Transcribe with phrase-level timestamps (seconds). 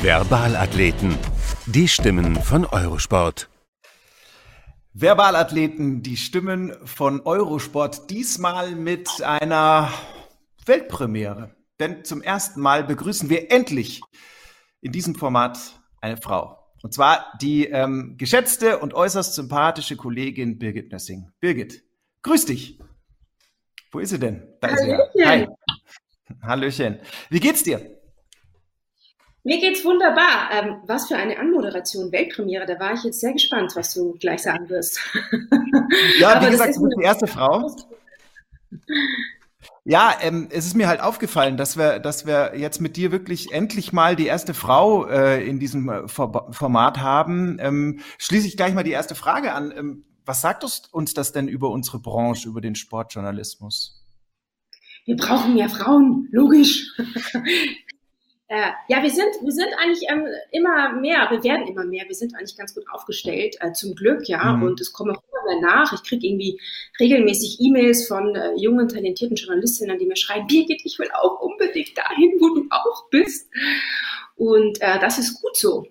[0.00, 1.18] Verbalathleten.
[1.66, 3.50] Die Stimmen von Eurosport.
[4.94, 9.92] Verbalathleten, die Stimmen von Eurosport, diesmal mit einer
[10.64, 11.56] Weltpremiere.
[11.80, 14.00] Denn zum ersten Mal begrüßen wir endlich
[14.80, 15.58] in diesem Format
[16.00, 16.64] eine Frau.
[16.84, 21.32] Und zwar die ähm, geschätzte und äußerst sympathische Kollegin Birgit Nössing.
[21.40, 21.82] Birgit,
[22.22, 22.78] grüß dich.
[23.90, 24.46] Wo ist sie denn?
[24.60, 24.90] Da ist sie.
[24.90, 25.28] ja.
[25.28, 25.48] Hi.
[26.42, 27.00] Hallöchen.
[27.30, 27.97] Wie geht's dir?
[29.44, 30.50] Mir geht's wunderbar.
[30.52, 32.66] Ähm, was für eine Anmoderation, Weltpremiere.
[32.66, 35.00] Da war ich jetzt sehr gespannt, was du gleich sagen wirst.
[36.18, 37.74] Ja, wie gesagt, du bist die erste Frau.
[39.84, 43.52] Ja, ähm, es ist mir halt aufgefallen, dass wir, dass wir jetzt mit dir wirklich
[43.52, 47.56] endlich mal die erste Frau äh, in diesem äh, For Format haben.
[47.58, 49.72] Ähm, schließe ich gleich mal die erste Frage an.
[49.74, 54.04] Ähm, was sagt uns das denn über unsere Branche, über den Sportjournalismus?
[55.06, 56.94] Wir brauchen mehr Frauen, logisch.
[58.50, 62.14] Äh, ja, wir sind, wir sind eigentlich ähm, immer mehr, wir werden immer mehr, wir
[62.14, 64.62] sind eigentlich ganz gut aufgestellt, äh, zum Glück, ja, mhm.
[64.62, 65.92] und es kommen auch immer mehr nach.
[65.92, 66.58] Ich kriege irgendwie
[66.98, 71.96] regelmäßig E-Mails von äh, jungen, talentierten Journalistinnen, die mir schreiben, Birgit, ich will auch unbedingt
[71.98, 73.50] dahin, wo du auch bist.
[74.36, 75.86] Und äh, das ist gut so.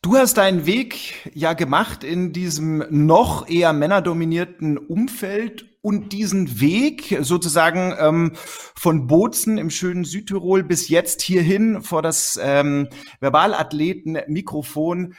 [0.00, 7.16] Du hast deinen Weg ja gemacht in diesem noch eher männerdominierten Umfeld und diesen Weg
[7.20, 12.88] sozusagen ähm, von Bozen im schönen Südtirol bis jetzt hierhin vor das ähm,
[13.20, 15.14] Verbalathleten-Mikrofon.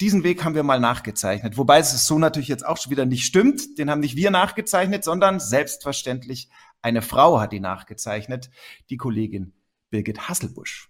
[0.00, 1.58] Diesen Weg haben wir mal nachgezeichnet.
[1.58, 3.78] Wobei es so natürlich jetzt auch schon wieder nicht stimmt.
[3.78, 6.48] Den haben nicht wir nachgezeichnet, sondern selbstverständlich
[6.80, 8.48] eine Frau hat die nachgezeichnet,
[8.88, 9.52] die Kollegin
[9.90, 10.88] Birgit Hasselbusch.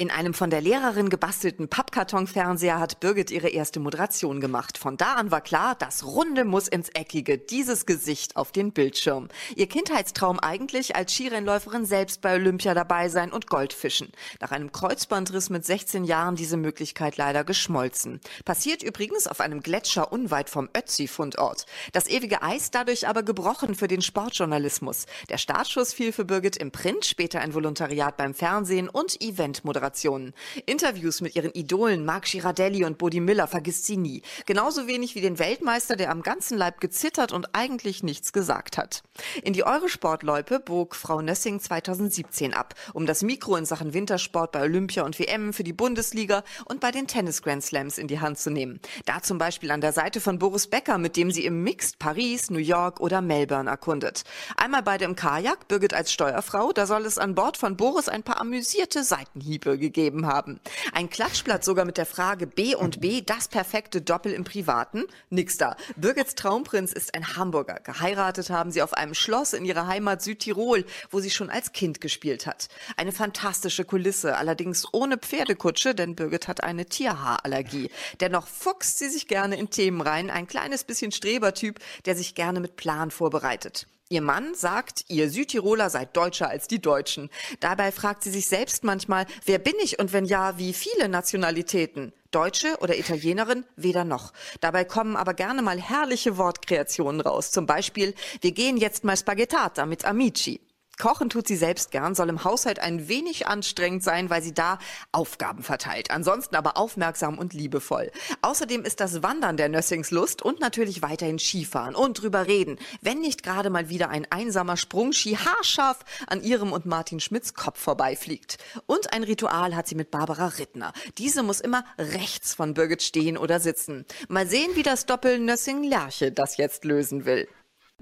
[0.00, 4.78] In einem von der Lehrerin gebastelten Pappkartonfernseher hat Birgit ihre erste Moderation gemacht.
[4.78, 9.28] Von da an war klar, das Runde muss ins Eckige, dieses Gesicht auf den Bildschirm.
[9.56, 14.10] Ihr Kindheitstraum eigentlich als Skirennläuferin selbst bei Olympia dabei sein und Goldfischen.
[14.40, 18.20] Nach einem Kreuzbandriss mit 16 Jahren diese Möglichkeit leider geschmolzen.
[18.46, 21.66] Passiert übrigens auf einem Gletscher unweit vom Ötzi-Fundort.
[21.92, 25.04] Das ewige Eis dadurch aber gebrochen für den Sportjournalismus.
[25.28, 29.89] Der Startschuss fiel für Birgit im Print, später ein Volontariat beim Fernsehen und Eventmoderation.
[29.90, 30.34] Moderationen.
[30.66, 34.22] Interviews mit ihren Idolen Marc Girardelli und Bodi Miller vergisst sie nie.
[34.46, 39.02] Genauso wenig wie den Weltmeister, der am ganzen Leib gezittert und eigentlich nichts gesagt hat.
[39.42, 44.62] In die Eurosportloipe bog Frau Nössing 2017 ab, um das Mikro in Sachen Wintersport bei
[44.62, 48.38] Olympia und WM für die Bundesliga und bei den Tennis Grand Slams in die Hand
[48.38, 48.80] zu nehmen.
[49.06, 52.50] Da zum Beispiel an der Seite von Boris Becker, mit dem sie im Mixed Paris,
[52.50, 54.22] New York oder Melbourne erkundet.
[54.56, 58.22] Einmal beide im Kajak, Birgit als Steuerfrau, da soll es an Bord von Boris ein
[58.22, 60.60] paar amüsierte Seitenhiebe gegeben haben.
[60.92, 65.04] Ein Klatschblatt sogar mit der Frage B und B, das perfekte Doppel im Privaten?
[65.30, 65.76] Nix da.
[65.96, 67.80] Birgits Traumprinz ist ein Hamburger.
[67.80, 72.00] Geheiratet haben sie auf einem Schloss in ihrer Heimat Südtirol, wo sie schon als Kind
[72.00, 72.68] gespielt hat.
[72.96, 77.90] Eine fantastische Kulisse, allerdings ohne Pferdekutsche, denn Birgit hat eine Tierhaarallergie.
[78.20, 82.60] Dennoch fuchst sie sich gerne in Themen rein, ein kleines bisschen Strebertyp, der sich gerne
[82.60, 83.86] mit Plan vorbereitet.
[84.12, 87.30] Ihr Mann sagt, ihr Südtiroler seid deutscher als die Deutschen.
[87.60, 92.12] Dabei fragt sie sich selbst manchmal, wer bin ich und wenn ja, wie viele Nationalitäten?
[92.32, 93.64] Deutsche oder Italienerin?
[93.76, 94.32] Weder noch.
[94.60, 97.52] Dabei kommen aber gerne mal herrliche Wortkreationen raus.
[97.52, 100.60] Zum Beispiel, wir gehen jetzt mal Spaghettata mit Amici.
[101.00, 104.78] Kochen tut sie selbst gern, soll im Haushalt ein wenig anstrengend sein, weil sie da
[105.12, 106.10] Aufgaben verteilt.
[106.10, 108.12] Ansonsten aber aufmerksam und liebevoll.
[108.42, 113.42] Außerdem ist das Wandern der Nössingslust und natürlich weiterhin Skifahren und drüber reden, wenn nicht
[113.42, 118.58] gerade mal wieder ein einsamer Sprungski haarscharf an ihrem und Martin Schmidts Kopf vorbeifliegt.
[118.86, 120.92] Und ein Ritual hat sie mit Barbara Rittner.
[121.16, 124.04] Diese muss immer rechts von Birgit stehen oder sitzen.
[124.28, 127.48] Mal sehen, wie das Doppel Nössing-Lerche das jetzt lösen will.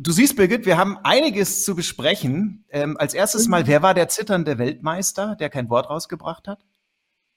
[0.01, 2.65] Du siehst, Birgit, wir haben einiges zu besprechen.
[2.71, 3.67] Ähm, als erstes mal, mhm.
[3.67, 6.61] wer war der zitternde Weltmeister, der kein Wort rausgebracht hat?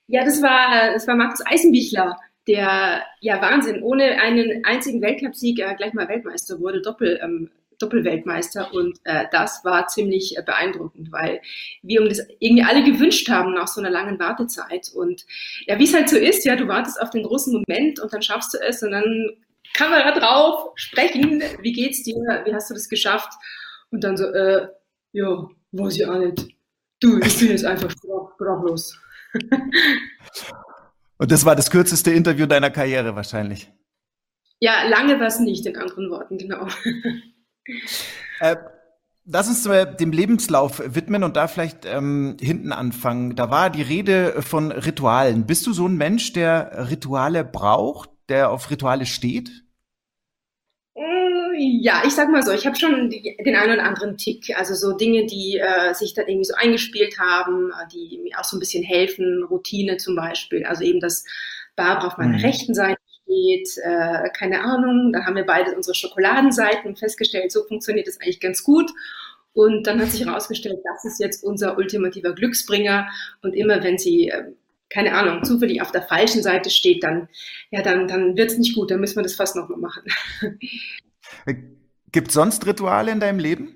[0.07, 2.17] Ja, das war, das war Markus Eisenbichler,
[2.47, 7.49] der, ja Wahnsinn, ohne einen einzigen Weltcupsieg äh, gleich mal Weltmeister wurde, Doppel, ähm,
[7.79, 8.71] Doppelweltmeister.
[8.73, 11.41] Und äh, das war ziemlich äh, beeindruckend, weil
[11.81, 14.91] wir um das irgendwie alle gewünscht haben nach so einer langen Wartezeit.
[14.93, 15.25] Und
[15.65, 18.21] ja, wie es halt so ist, ja, du wartest auf den großen Moment und dann
[18.21, 19.31] schaffst du es und dann
[19.73, 23.31] Kamera drauf, sprechen, wie geht's dir, wie hast du das geschafft?
[23.89, 24.67] Und dann so, äh,
[25.13, 26.47] ja, weiß ich auch nicht.
[26.99, 28.97] Du, ich bin jetzt einfach sprachlos.
[31.17, 33.71] Und das war das kürzeste Interview deiner Karriere wahrscheinlich.
[34.59, 36.67] Ja, lange war es nicht, in anderen Worten, genau.
[38.39, 38.55] Äh,
[39.25, 39.61] lass uns
[39.97, 43.35] dem Lebenslauf widmen und da vielleicht ähm, hinten anfangen.
[43.35, 45.45] Da war die Rede von Ritualen.
[45.45, 49.60] Bist du so ein Mensch, der Rituale braucht, der auf Rituale steht?
[51.57, 54.57] Ja, ich sag mal so, ich habe schon die, den einen oder anderen Tick.
[54.57, 58.43] Also so Dinge, die äh, sich dann irgendwie so eingespielt haben, äh, die mir auch
[58.43, 60.65] so ein bisschen helfen, Routine zum Beispiel.
[60.65, 61.23] Also eben, dass
[61.75, 62.45] Barbara auf meiner mhm.
[62.45, 65.13] rechten Seite steht, äh, keine Ahnung.
[65.13, 68.91] Dann haben wir beide unsere Schokoladenseiten festgestellt, so funktioniert das eigentlich ganz gut.
[69.53, 73.09] Und dann hat sich herausgestellt, das ist jetzt unser ultimativer Glücksbringer.
[73.41, 74.51] Und immer wenn sie, äh,
[74.89, 77.27] keine Ahnung, zufällig auf der falschen Seite steht, dann,
[77.69, 80.03] ja, dann, dann wird's nicht gut, dann müssen wir das fast nochmal machen.
[82.11, 83.75] Gibt es sonst Rituale in deinem Leben?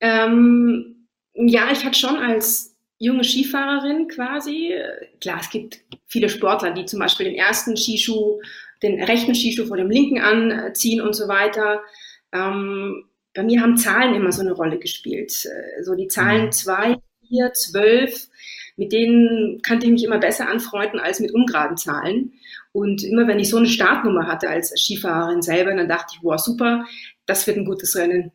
[0.00, 4.74] Ähm, ja, ich hatte schon als junge Skifahrerin quasi,
[5.20, 8.40] klar, es gibt viele Sportler, die zum Beispiel den ersten Skischuh,
[8.82, 11.80] den rechten Skischuh vor dem linken anziehen und so weiter.
[12.32, 13.04] Ähm,
[13.34, 15.32] bei mir haben Zahlen immer so eine Rolle gespielt.
[15.46, 16.52] Äh, so die Zahlen mhm.
[16.52, 16.96] zwei,
[17.26, 18.28] vier, zwölf,
[18.76, 22.32] mit denen kannte ich mich immer besser anfreunden als mit ungeraden Zahlen.
[22.72, 26.38] Und immer wenn ich so eine Startnummer hatte als Skifahrerin selber, dann dachte ich, wow,
[26.38, 26.86] super,
[27.26, 28.32] das wird ein gutes Rennen.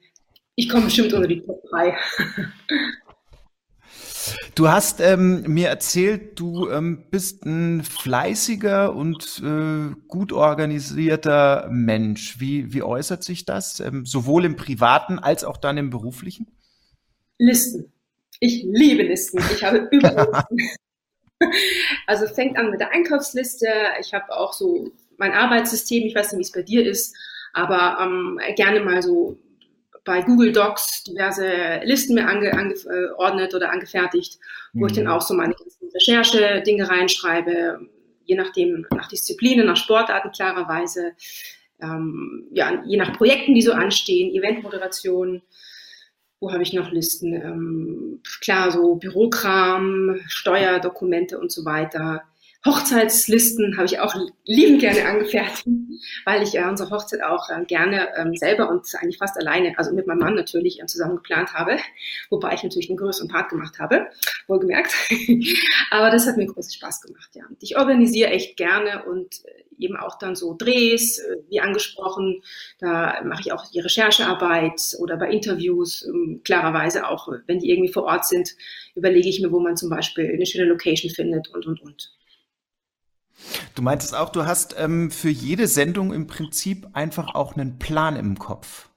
[0.55, 1.97] Ich komme bestimmt unter die Top 3.
[4.55, 12.39] Du hast ähm, mir erzählt, du ähm, bist ein fleißiger und äh, gut organisierter Mensch.
[12.39, 16.47] Wie, wie äußert sich das, ähm, sowohl im privaten als auch dann im beruflichen?
[17.37, 17.93] Listen.
[18.39, 19.39] Ich liebe Listen.
[19.55, 20.43] Ich habe überall
[22.07, 23.67] Also fängt an mit der Einkaufsliste.
[23.99, 27.15] Ich habe auch so mein Arbeitssystem, ich weiß nicht, wie es bei dir ist,
[27.53, 29.37] aber ähm, gerne mal so
[30.07, 34.39] bei Google Docs diverse Listen mir ange, angeordnet oder angefertigt,
[34.73, 34.87] wo mhm.
[34.87, 35.11] ich dann mhm.
[35.11, 37.81] auch so meine ganzen Recherche-Dinge reinschreibe,
[38.23, 41.11] je nachdem, nach Disziplinen, nach Sportarten klarerweise,
[41.81, 45.41] ähm, ja, je nach Projekten, die so anstehen, Eventmoderation,
[46.39, 47.33] wo habe ich noch Listen?
[47.33, 52.23] Ähm, klar, so Bürokram, Steuerdokumente und so weiter.
[52.67, 54.13] Hochzeitslisten habe ich auch
[54.45, 55.65] liebend gerne angefertigt,
[56.25, 59.93] weil ich äh, unsere Hochzeit auch äh, gerne ähm, selber und eigentlich fast alleine, also
[59.93, 61.77] mit meinem Mann natürlich, äh, zusammen geplant habe,
[62.29, 64.07] wobei ich natürlich einen größeren Part gemacht habe,
[64.47, 64.93] wohlgemerkt.
[65.91, 67.45] Aber das hat mir großen Spaß gemacht, ja.
[67.47, 72.41] Und ich organisiere echt gerne und äh, eben auch dann so Drehs, äh, wie angesprochen.
[72.79, 77.91] Da mache ich auch die Recherchearbeit oder bei Interviews, ähm, klarerweise auch, wenn die irgendwie
[77.91, 78.49] vor Ort sind,
[78.95, 82.16] überlege ich mir, wo man zum Beispiel eine schöne Location findet und, und, und.
[83.75, 88.15] Du meintest auch, du hast ähm, für jede Sendung im Prinzip einfach auch einen Plan
[88.15, 88.89] im Kopf.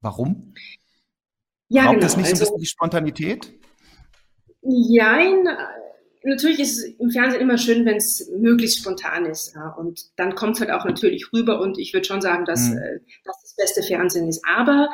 [0.00, 0.54] Warum?
[1.68, 2.02] Ja, Braucht genau.
[2.02, 3.52] das nicht so ein also bisschen die Spontanität?
[4.62, 5.48] Nein,
[6.24, 9.54] natürlich ist es im Fernsehen immer schön, wenn es möglichst spontan ist.
[9.54, 9.70] Ja.
[9.70, 12.78] Und dann kommt es halt auch natürlich rüber und ich würde schon sagen, dass mhm.
[12.78, 14.42] äh, das das beste Fernsehen ist.
[14.46, 14.88] Aber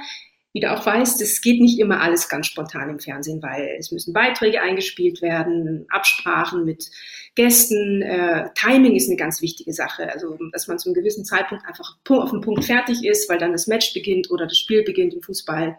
[0.52, 3.92] wie du auch weißt, es geht nicht immer alles ganz spontan im Fernsehen, weil es
[3.92, 6.90] müssen Beiträge eingespielt werden, Absprachen mit
[7.36, 8.02] Gästen.
[8.02, 10.12] Äh, Timing ist eine ganz wichtige Sache.
[10.12, 13.52] Also, dass man zu einem gewissen Zeitpunkt einfach auf den Punkt fertig ist, weil dann
[13.52, 15.78] das Match beginnt oder das Spiel beginnt im Fußball.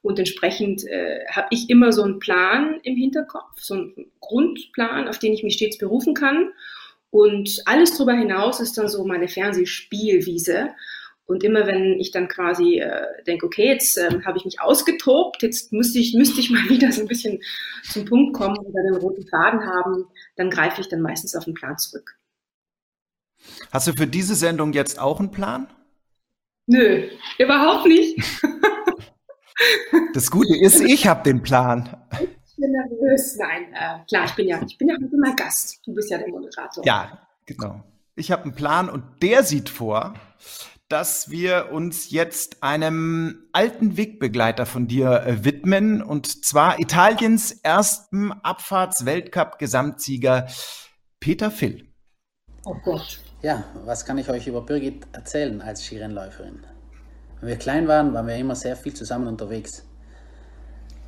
[0.00, 5.18] Und entsprechend äh, habe ich immer so einen Plan im Hinterkopf, so einen Grundplan, auf
[5.18, 6.50] den ich mich stets berufen kann.
[7.10, 10.70] Und alles darüber hinaus ist dann so meine Fernsehspielwiese.
[11.26, 15.42] Und immer wenn ich dann quasi äh, denke, okay, jetzt äh, habe ich mich ausgetobt,
[15.42, 17.40] jetzt müsste ich, müsste ich mal wieder so ein bisschen
[17.84, 21.54] zum Punkt kommen oder den roten Faden haben, dann greife ich dann meistens auf den
[21.54, 22.18] Plan zurück.
[23.70, 25.66] Hast du für diese Sendung jetzt auch einen Plan?
[26.66, 28.18] Nö, überhaupt nicht.
[30.12, 31.96] Das Gute ist, ich habe den Plan.
[32.10, 33.36] Ich bin nervös.
[33.36, 35.80] Nein, äh, klar, ich bin ja, ich bin ja immer Gast.
[35.84, 36.84] Du bist ja der Moderator.
[36.84, 37.82] Ja, genau.
[38.16, 40.14] Ich habe einen Plan und der sieht vor,
[40.94, 48.30] dass wir uns jetzt einem alten Wegbegleiter von dir äh, widmen und zwar Italiens ersten
[48.30, 50.46] Abfahrts-Weltcup-Gesamtsieger
[51.18, 51.88] Peter Phil.
[52.64, 53.18] Oh Gott.
[53.42, 56.64] Ja, was kann ich euch über Birgit erzählen als Skirennläuferin?
[57.40, 59.84] Wenn wir klein waren, waren wir immer sehr viel zusammen unterwegs.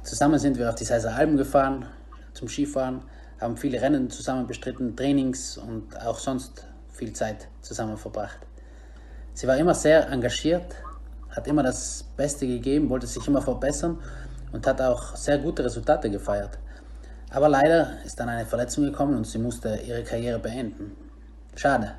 [0.02, 1.86] Zusammen sind wir auf die Seiser Alpen gefahren
[2.34, 3.04] zum Skifahren,
[3.40, 8.40] haben viele Rennen zusammen bestritten, Trainings und auch sonst viel Zeit zusammen verbracht.
[9.36, 10.76] Sie war immer sehr engagiert,
[11.28, 13.98] hat immer das Beste gegeben, wollte sich immer verbessern
[14.50, 16.58] und hat auch sehr gute Resultate gefeiert.
[17.28, 20.96] Aber leider ist dann eine Verletzung gekommen und sie musste ihre Karriere beenden.
[21.54, 21.92] Schade.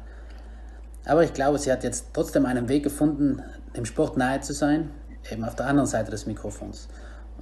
[1.05, 3.43] Aber ich glaube, sie hat jetzt trotzdem einen Weg gefunden,
[3.75, 4.89] dem Sport nahe zu sein,
[5.29, 6.87] eben auf der anderen Seite des Mikrofons.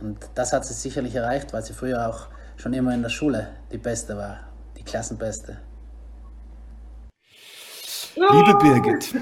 [0.01, 3.47] Und das hat sie sicherlich erreicht, weil sie früher auch schon immer in der Schule
[3.71, 4.41] die Beste war,
[4.77, 5.55] die Klassenbeste.
[8.15, 9.13] Liebe Birgit,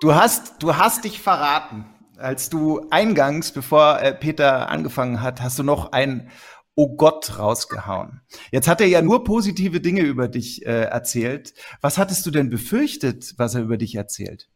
[0.00, 1.86] du hast, du hast dich verraten.
[2.18, 6.30] Als du eingangs, bevor äh, Peter angefangen hat, hast du noch ein
[6.74, 8.20] Oh Gott rausgehauen.
[8.50, 11.54] Jetzt hat er ja nur positive Dinge über dich äh, erzählt.
[11.80, 14.48] Was hattest du denn befürchtet, was er über dich erzählt?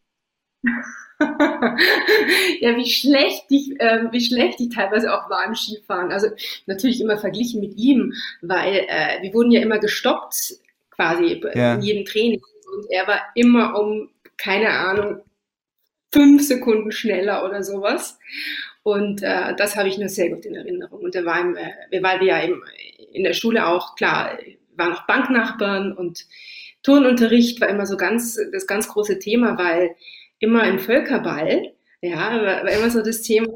[1.21, 6.13] ja, wie schlecht ich, äh, wie schlecht ich teilweise auch war im Skifahren.
[6.13, 6.29] Also
[6.67, 10.57] natürlich immer verglichen mit ihm, weil äh, wir wurden ja immer gestoppt
[10.91, 11.75] quasi ja.
[11.75, 12.43] in jedem Training
[12.75, 15.23] und er war immer um keine Ahnung
[16.13, 18.19] fünf Sekunden schneller oder sowas.
[18.83, 21.01] Und äh, das habe ich nur sehr gut in Erinnerung.
[21.01, 22.63] Und er war im, äh, weil wir ja im,
[23.13, 24.39] in der Schule auch, klar,
[24.77, 26.27] waren auch Banknachbarn und
[26.83, 29.95] Turnunterricht war immer so ganz, das ganz große Thema, weil
[30.39, 33.49] immer im Völkerball, ja, war, immer so das Thema,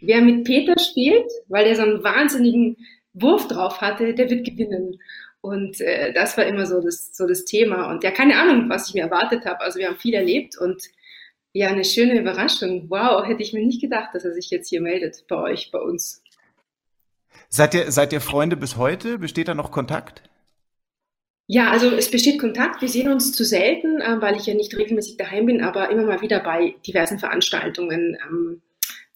[0.00, 2.76] wer mit Peter spielt, weil der so einen wahnsinnigen
[3.14, 5.00] Wurf drauf hatte, der wird gewinnen.
[5.46, 7.88] Und äh, das war immer so das, so das Thema.
[7.88, 9.60] Und ja, keine Ahnung, was ich mir erwartet habe.
[9.60, 10.82] Also wir haben viel erlebt und
[11.52, 12.90] ja, eine schöne Überraschung.
[12.90, 15.78] Wow, hätte ich mir nicht gedacht, dass er sich jetzt hier meldet bei euch, bei
[15.78, 16.20] uns.
[17.48, 19.18] Seid ihr, seid ihr Freunde bis heute?
[19.18, 20.24] Besteht da noch Kontakt?
[21.46, 22.82] Ja, also es besteht Kontakt.
[22.82, 26.02] Wir sehen uns zu selten, äh, weil ich ja nicht regelmäßig daheim bin, aber immer
[26.02, 28.18] mal wieder bei diversen Veranstaltungen.
[28.28, 28.62] Ähm,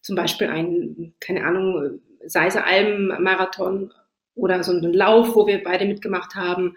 [0.01, 3.93] zum Beispiel ein, keine Ahnung, Seiser Alm Marathon
[4.35, 6.77] oder so einen Lauf, wo wir beide mitgemacht haben.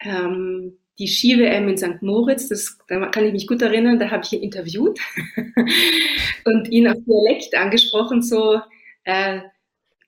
[0.00, 2.02] Ähm, die Ski-WM in St.
[2.02, 4.98] Moritz, das, da kann ich mich gut erinnern, da habe ich ihn interviewt
[6.44, 8.60] und ihn auf Dialekt angesprochen, so,
[9.04, 9.40] äh,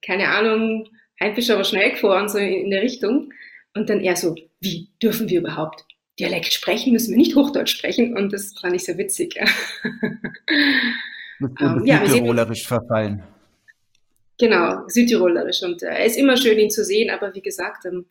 [0.04, 0.88] keine Ahnung,
[1.20, 3.32] Heinz ist aber schnell gefahren, so in, in der Richtung.
[3.74, 5.84] Und dann er so, wie dürfen wir überhaupt
[6.18, 6.92] Dialekt sprechen?
[6.92, 8.16] Müssen wir nicht Hochdeutsch sprechen?
[8.16, 9.36] Und das fand ich sehr witzig.
[9.36, 9.44] Ja.
[11.40, 13.22] um, ähm, ja, Südtirolerisch verfallen.
[14.40, 15.62] Genau, Südtirolerisch.
[15.62, 18.06] Und äh, er ist immer schön, ihn zu sehen, aber wie gesagt, ähm,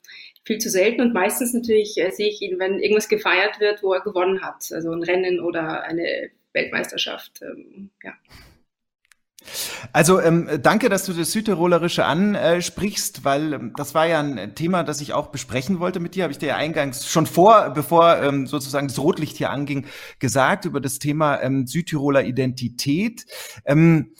[0.46, 1.02] viel zu selten.
[1.02, 4.72] Und meistens natürlich äh, sehe ich ihn, wenn irgendwas gefeiert wird, wo er gewonnen hat.
[4.72, 7.42] Also ein Rennen oder eine Weltmeisterschaft.
[7.42, 8.14] Ähm, ja.
[9.92, 14.84] Also ähm, danke, dass du das Südtirolerische ansprichst, weil ähm, das war ja ein Thema,
[14.84, 16.24] das ich auch besprechen wollte mit dir.
[16.24, 19.88] Habe ich dir ja eingangs schon vor, bevor ähm, sozusagen das Rotlicht hier anging,
[20.20, 23.26] gesagt über das Thema ähm, Südtiroler Identität.
[23.66, 24.14] Ähm,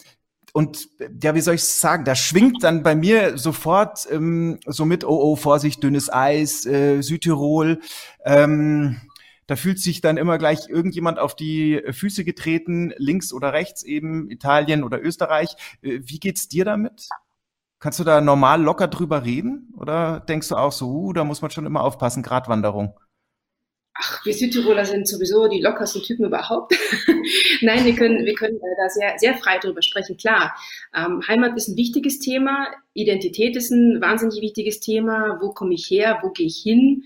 [0.52, 0.88] und
[1.22, 5.18] ja, wie soll ich sagen, da schwingt dann bei mir sofort ähm, so mit, oh,
[5.20, 7.80] oh, Vorsicht, dünnes Eis, äh, Südtirol.
[8.24, 9.00] Ähm,
[9.46, 14.30] da fühlt sich dann immer gleich irgendjemand auf die Füße getreten, links oder rechts eben,
[14.30, 15.56] Italien oder Österreich.
[15.82, 17.08] Äh, wie geht's dir damit?
[17.80, 19.72] Kannst du da normal locker drüber reden?
[19.76, 22.94] Oder denkst du auch so, uh, da muss man schon immer aufpassen, Gratwanderung?
[23.94, 26.74] Ach, wir Südtiroler sind sowieso die lockersten Typen überhaupt.
[27.60, 30.16] Nein, wir können, wir können da sehr, sehr frei drüber sprechen.
[30.16, 30.54] Klar,
[30.94, 35.38] ähm, Heimat ist ein wichtiges Thema, Identität ist ein wahnsinnig wichtiges Thema.
[35.40, 36.20] Wo komme ich her?
[36.22, 37.04] Wo gehe ich hin?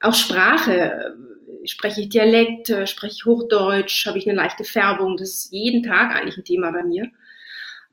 [0.00, 1.16] Auch Sprache
[1.64, 5.16] spreche ich Dialekt, spreche ich Hochdeutsch, habe ich eine leichte Färbung.
[5.16, 7.10] Das ist jeden Tag eigentlich ein Thema bei mir.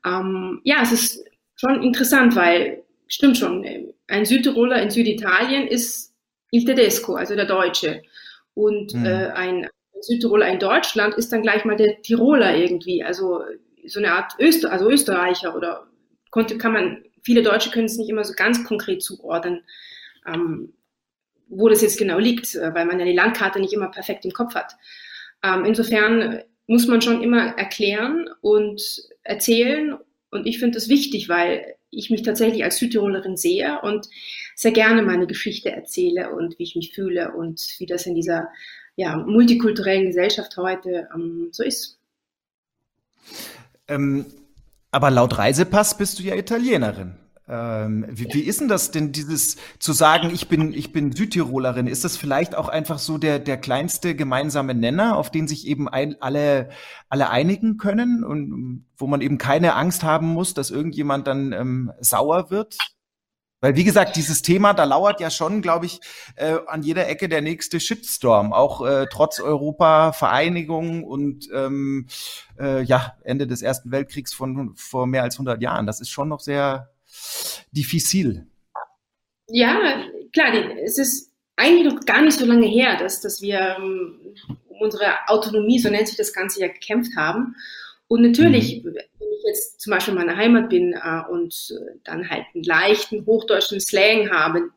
[0.04, 1.24] Ähm, ja, es ist
[1.56, 3.64] schon interessant, weil, stimmt schon,
[4.08, 6.12] ein Südtiroler in Süditalien ist
[6.50, 8.02] il Tedesco, also der Deutsche.
[8.54, 9.06] Und mhm.
[9.06, 9.68] äh, ein
[10.00, 13.42] Südtiroler in Deutschland ist dann gleich mal der Tiroler irgendwie, also
[13.86, 15.86] so eine Art Öster, also Österreicher oder
[16.30, 19.62] konnte, kann man, viele Deutsche können es nicht immer so ganz konkret zuordnen.
[20.26, 20.74] Ähm,
[21.52, 24.32] wo das jetzt genau liegt, äh, weil man ja die Landkarte nicht immer perfekt im
[24.32, 24.74] Kopf hat.
[25.42, 28.82] Ähm, insofern muss man schon immer erklären und
[29.22, 29.96] erzählen.
[30.30, 34.08] Und ich finde das wichtig, weil ich mich tatsächlich als Südtirolerin sehe und
[34.56, 38.48] sehr gerne meine Geschichte erzähle und wie ich mich fühle und wie das in dieser
[38.96, 41.98] ja, multikulturellen Gesellschaft heute ähm, so ist.
[43.88, 44.26] Ähm,
[44.90, 47.14] aber laut Reisepass bist du ja Italienerin.
[47.48, 51.86] Ähm, wie, wie ist denn das denn, dieses zu sagen, ich bin, ich bin Südtirolerin?
[51.88, 55.88] Ist das vielleicht auch einfach so der, der kleinste gemeinsame Nenner, auf den sich eben
[55.88, 56.70] ein, alle,
[57.08, 61.92] alle einigen können und wo man eben keine Angst haben muss, dass irgendjemand dann ähm,
[62.00, 62.76] sauer wird?
[63.62, 66.00] Weil, wie gesagt, dieses Thema, da lauert ja schon, glaube ich,
[66.34, 72.08] äh, an jeder Ecke der nächste Shitstorm, auch äh, trotz Europa-Vereinigung und ähm,
[72.58, 75.86] äh, ja, Ende des Ersten Weltkriegs von vor mehr als 100 Jahren.
[75.86, 76.91] Das ist schon noch sehr
[77.72, 78.46] diffizil.
[79.48, 84.34] Ja, klar, es ist eigentlich noch gar nicht so lange her, dass, dass wir um
[84.82, 87.54] unsere Autonomie, so nennt sich das Ganze ja, gekämpft haben.
[88.08, 88.94] Und natürlich, mhm.
[88.94, 92.64] wenn ich jetzt zum Beispiel in meiner Heimat bin äh, und äh, dann halt einen
[92.64, 94.70] leichten hochdeutschen Slang habe,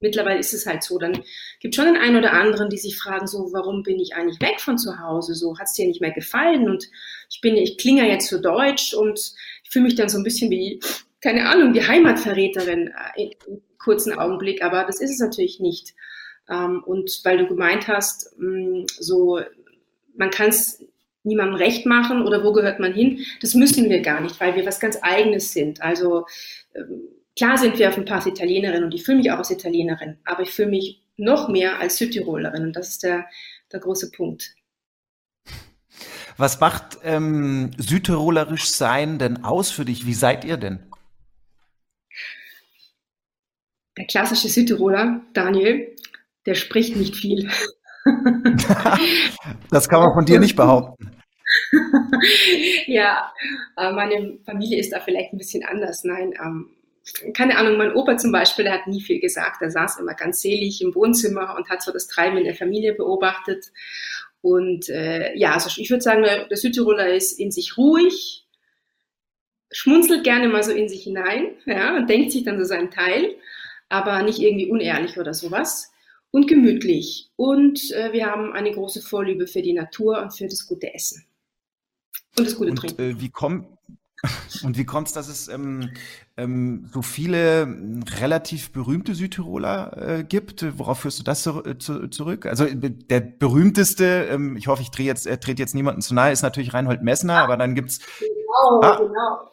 [0.00, 1.22] mittlerweile ist es halt so, dann
[1.60, 4.60] gibt schon den einen oder anderen, die sich fragen, so, warum bin ich eigentlich weg
[4.60, 5.34] von zu Hause?
[5.34, 6.68] So, hat es dir nicht mehr gefallen?
[6.68, 6.88] Und
[7.30, 9.18] ich bin, ich klinge jetzt so deutsch und
[9.62, 10.78] ich fühle mich dann so ein bisschen wie,
[11.24, 15.94] keine Ahnung, die Heimatverräterin äh, in kurzen Augenblick, aber das ist es natürlich nicht.
[16.48, 19.40] Ähm, und weil du gemeint hast, mm, so,
[20.16, 20.84] man kann es
[21.22, 24.66] niemandem recht machen oder wo gehört man hin, das müssen wir gar nicht, weil wir
[24.66, 25.82] was ganz Eigenes sind.
[25.82, 26.26] Also,
[26.74, 30.18] ähm, Klar sind wir auf dem Pass Italienerin und ich fühle mich auch als Italienerin,
[30.24, 33.26] aber ich fühle mich noch mehr als Südtirolerin und das ist der,
[33.72, 34.54] der große Punkt.
[36.36, 40.06] Was macht ähm, südtirolerisch sein denn aus für dich?
[40.06, 40.78] Wie seid ihr denn?
[43.96, 45.94] Der klassische Südtiroler, Daniel,
[46.46, 47.48] der spricht nicht viel.
[49.70, 51.10] das kann man von dir nicht behaupten.
[52.86, 53.32] ja,
[53.76, 56.04] äh, meine Familie ist da vielleicht ein bisschen anders.
[56.04, 56.70] Nein, ähm,
[57.34, 59.62] keine Ahnung, mein Opa zum Beispiel, der hat nie viel gesagt.
[59.62, 62.94] Er saß immer ganz selig im Wohnzimmer und hat so das Treiben in der Familie
[62.94, 63.66] beobachtet.
[64.40, 68.46] Und äh, ja, also ich würde sagen, der Südtiroler ist in sich ruhig,
[69.70, 73.36] schmunzelt gerne mal so in sich hinein ja, und denkt sich dann so seinen Teil,
[73.94, 75.90] aber nicht irgendwie unehrlich oder sowas.
[76.30, 77.30] Und gemütlich.
[77.36, 81.24] Und äh, wir haben eine große Vorliebe für die Natur und für das gute Essen.
[82.36, 83.00] Und das gute und, Trinken.
[83.00, 83.68] Äh, wie kommt
[84.64, 85.90] und wie kommt es, dass es ähm,
[86.36, 90.66] ähm, so viele hm, relativ berühmte Südtiroler äh, gibt?
[90.78, 92.46] Worauf führst du das zu, äh, zu, zurück?
[92.46, 96.14] Also äh, der berühmteste, ähm, ich hoffe, ich drehe jetzt, äh, trete jetzt niemanden zu
[96.14, 99.50] nahe, ist natürlich Reinhold Messner, aber dann gibt's Genau, ah, genau.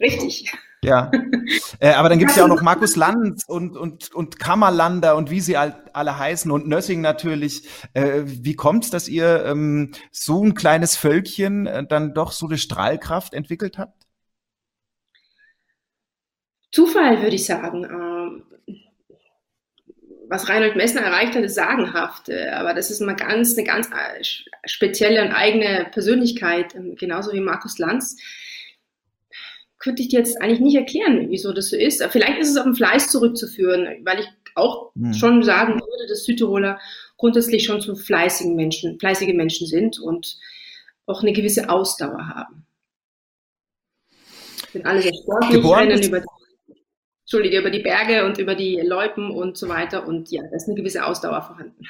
[0.00, 0.52] Richtig.
[0.82, 1.10] Ja,
[1.80, 5.40] äh, aber dann gibt's ja auch noch Markus Lanz und, und, und Kammerlander und wie
[5.40, 7.68] sie alle heißen und Nössing natürlich.
[7.92, 12.56] Äh, wie kommt's, dass ihr ähm, so ein kleines Völkchen äh, dann doch so eine
[12.56, 14.06] Strahlkraft entwickelt habt?
[16.72, 17.84] Zufall, würde ich sagen.
[17.84, 18.42] Ähm,
[20.28, 22.30] was Reinhold Messner erreicht hat, ist sagenhaft.
[22.30, 24.22] Äh, aber das ist mal ganz, eine ganz äh,
[24.64, 28.16] spezielle und eigene Persönlichkeit, ähm, genauso wie Markus Lanz
[29.80, 32.04] könnte ich dir jetzt eigentlich nicht erklären, wieso das so ist.
[32.10, 35.14] Vielleicht ist es auf den Fleiß zurückzuführen, weil ich auch hm.
[35.14, 36.78] schon sagen würde, dass Südtiroler
[37.16, 40.38] grundsätzlich schon zu fleißigen Menschen, fleißige Menschen sind und
[41.06, 42.66] auch eine gewisse Ausdauer haben.
[44.72, 46.22] Sind alle sehr sportlich, Geboren rennen über,
[47.22, 50.68] Entschuldige, über die Berge und über die Loipen und so weiter und ja, da ist
[50.68, 51.86] eine gewisse Ausdauer vorhanden.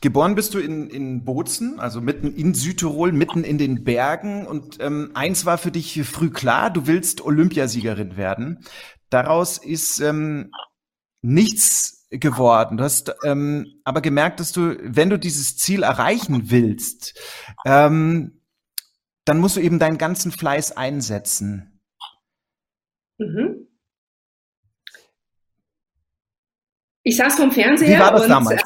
[0.00, 4.46] Geboren bist du in, in Bozen, also mitten in Südtirol, mitten in den Bergen.
[4.46, 8.64] Und ähm, eins war für dich früh klar, du willst Olympiasiegerin werden.
[9.10, 10.52] Daraus ist ähm,
[11.22, 12.76] nichts geworden.
[12.76, 17.18] Du hast ähm, aber gemerkt, dass du, wenn du dieses Ziel erreichen willst,
[17.66, 18.42] ähm,
[19.24, 21.80] dann musst du eben deinen ganzen Fleiß einsetzen.
[23.18, 23.68] Mhm.
[27.02, 27.96] Ich saß vom Fernseher.
[27.96, 28.60] Wie war das und, damals?
[28.60, 28.64] Äh,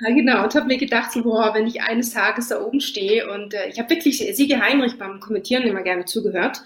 [0.00, 3.30] ja, genau, und habe mir gedacht, so, boah, wenn ich eines Tages da oben stehe
[3.32, 6.62] und äh, ich habe wirklich Siege Heinrich beim Kommentieren immer gerne zugehört.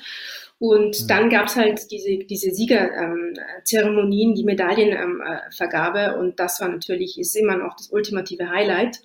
[0.59, 1.07] Und mhm.
[1.07, 7.37] dann gab's halt diese, diese Siegerzeremonien, ähm, die Medaillenvergabe ähm, und das war natürlich, ist
[7.37, 9.01] immer noch das ultimative Highlight.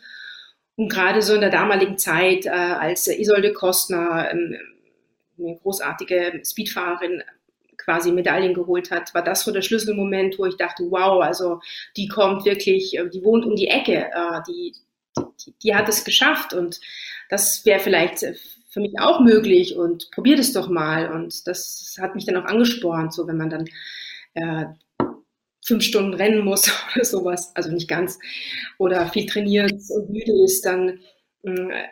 [0.76, 4.58] Und gerade so in der damaligen Zeit, äh, als Isolde Kostner, ähm,
[5.38, 7.24] eine großartige Speedfahrerin,
[7.86, 11.62] quasi Medaillen geholt hat, war das so der Schlüsselmoment, wo ich dachte, wow, also
[11.96, 14.74] die kommt wirklich, äh, die wohnt um die Ecke, äh, die,
[15.46, 16.82] die, die hat es geschafft und
[17.30, 18.26] das wäre vielleicht
[18.76, 21.10] für mich auch möglich und probier das doch mal.
[21.10, 23.70] Und das hat mich dann auch angespornt, so wenn man dann
[24.34, 24.66] äh,
[25.66, 28.20] fünf Stunden rennen muss oder sowas, also nicht ganz,
[28.78, 31.00] oder viel trainiert und müde ist, dann
[31.44, 31.84] äh,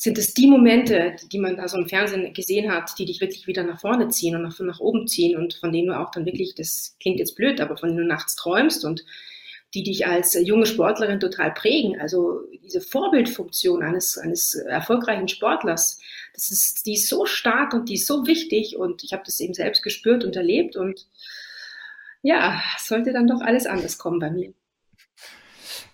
[0.00, 3.46] sind es die Momente, die man da so im Fernsehen gesehen hat, die dich wirklich
[3.46, 6.24] wieder nach vorne ziehen und nach, nach oben ziehen und von denen du auch dann
[6.24, 9.04] wirklich, das klingt jetzt blöd, aber von denen du nachts träumst und
[9.74, 12.00] die dich als junge Sportlerin total prägen.
[12.00, 16.00] Also diese Vorbildfunktion eines, eines erfolgreichen Sportlers,
[16.32, 19.38] das ist, die ist so stark und die ist so wichtig und ich habe das
[19.38, 21.08] eben selbst gespürt und erlebt und
[22.22, 24.54] ja, sollte dann doch alles anders kommen bei mir.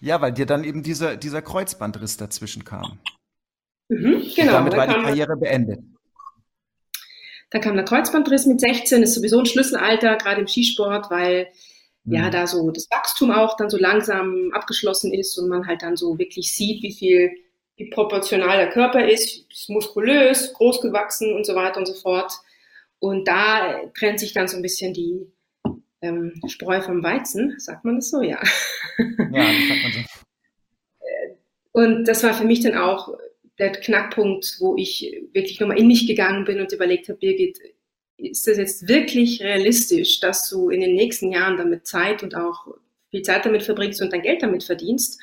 [0.00, 3.00] Ja, weil dir dann eben dieser, dieser Kreuzbandriss dazwischen kam.
[3.88, 4.58] Mhm, genau.
[4.58, 5.80] Und damit war die Karriere beendet.
[7.50, 11.48] Dann kam der Kreuzbandriss mit 16, ist sowieso ein Schlüsselalter, gerade im Skisport, weil
[12.04, 12.14] mhm.
[12.14, 15.96] ja da so das Wachstum auch dann so langsam abgeschlossen ist und man halt dann
[15.96, 17.30] so wirklich sieht, wie viel,
[17.76, 22.32] wie proportional der Körper ist, ist muskulös, groß gewachsen und so weiter und so fort.
[22.98, 25.30] Und da trennt sich dann so ein bisschen die
[26.00, 28.40] ähm, Spreu vom Weizen, sagt man das so, ja.
[28.98, 30.00] Ja, das sagt man so.
[31.72, 33.18] Und das war für mich dann auch
[33.58, 37.58] der Knackpunkt, wo ich wirklich nochmal in mich gegangen bin und überlegt habe, Birgit,
[38.18, 42.66] ist das jetzt wirklich realistisch, dass du in den nächsten Jahren damit Zeit und auch
[43.10, 45.20] viel Zeit damit verbringst und dein Geld damit verdienst?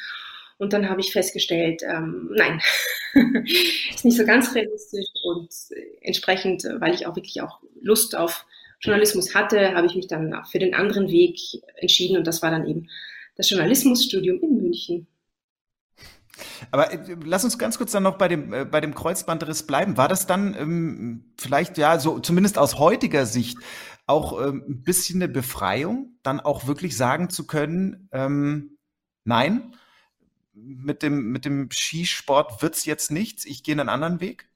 [0.57, 2.61] Und dann habe ich festgestellt, ähm, nein,
[3.89, 5.49] ist nicht so ganz realistisch und
[6.01, 8.45] entsprechend, weil ich auch wirklich auch Lust auf
[8.79, 11.39] Journalismus hatte, habe ich mich dann für den anderen Weg
[11.77, 12.89] entschieden und das war dann eben
[13.35, 15.07] das Journalismusstudium in München.
[16.71, 19.97] Aber äh, lass uns ganz kurz dann noch bei dem, äh, bei dem Kreuzbandriss bleiben.
[19.97, 23.57] War das dann ähm, vielleicht, ja, so zumindest aus heutiger Sicht
[24.05, 28.77] auch ähm, ein bisschen eine Befreiung, dann auch wirklich sagen zu können, ähm,
[29.23, 29.75] nein,
[30.53, 34.49] mit dem, mit dem Skisport wird's jetzt nichts, ich gehe einen anderen Weg?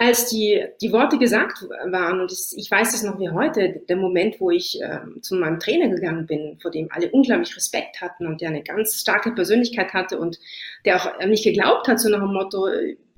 [0.00, 4.40] Als die, die Worte gesagt waren, und ich, weiß es noch wie heute, der Moment,
[4.40, 8.40] wo ich äh, zu meinem Trainer gegangen bin, vor dem alle unglaublich Respekt hatten und
[8.40, 10.38] der eine ganz starke Persönlichkeit hatte und
[10.84, 12.68] der auch an mich geglaubt hat, so nach dem Motto,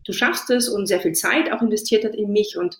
[0.04, 2.56] du schaffst es und sehr viel Zeit auch investiert hat in mich.
[2.56, 2.78] Und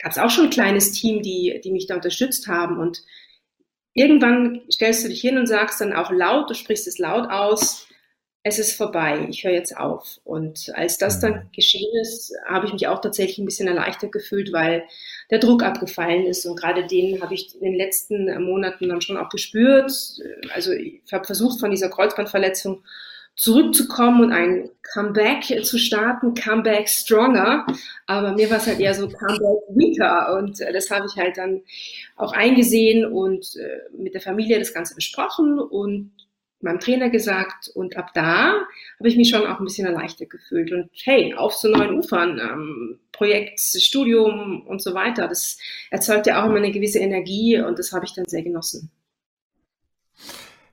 [0.00, 2.78] gab es auch schon ein kleines Team, die, die mich da unterstützt haben.
[2.78, 3.02] Und
[3.94, 7.86] irgendwann stellst du dich hin und sagst dann auch laut, du sprichst es laut aus,
[8.44, 10.20] es ist vorbei, ich höre jetzt auf.
[10.24, 11.52] Und als das dann mhm.
[11.54, 14.84] geschehen ist, habe ich mich auch tatsächlich ein bisschen erleichtert gefühlt, weil
[15.30, 16.44] der Druck abgefallen ist.
[16.44, 19.92] Und gerade den habe ich in den letzten Monaten dann schon auch gespürt.
[20.54, 22.82] Also ich habe versucht, von dieser Kreuzbandverletzung
[23.34, 27.64] zurückzukommen und ein Comeback zu starten, Comeback stronger.
[28.06, 30.36] Aber mir war es halt eher so Comeback weaker.
[30.36, 31.62] Und das habe ich halt dann
[32.16, 36.10] auch eingesehen und äh, mit der Familie das Ganze besprochen und
[36.62, 38.54] meinem Trainer gesagt und ab da
[38.98, 42.38] habe ich mich schon auch ein bisschen erleichtert gefühlt und hey, auf zu neuen Ufern,
[42.38, 45.28] ähm, Projekt, Studium und so weiter.
[45.28, 45.58] Das
[45.90, 48.90] erzeugt ja auch immer eine gewisse Energie und das habe ich dann sehr genossen.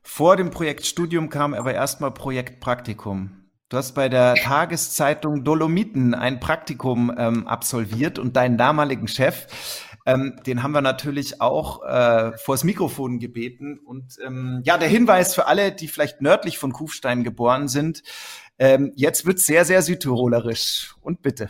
[0.04, 3.32] Vor dem Projektstudium kam aber erstmal Projektpraktikum.
[3.70, 9.48] Du hast bei der Tageszeitung Dolomiten ein Praktikum ähm, absolviert und deinen damaligen Chef
[10.10, 13.80] ähm, den haben wir natürlich auch äh, vors Mikrofon gebeten.
[13.80, 18.04] Und ähm, ja, der Hinweis für alle, die vielleicht nördlich von Kufstein geboren sind,
[18.58, 20.96] ähm, jetzt wird sehr, sehr südtirolerisch.
[21.02, 21.50] Und bitte.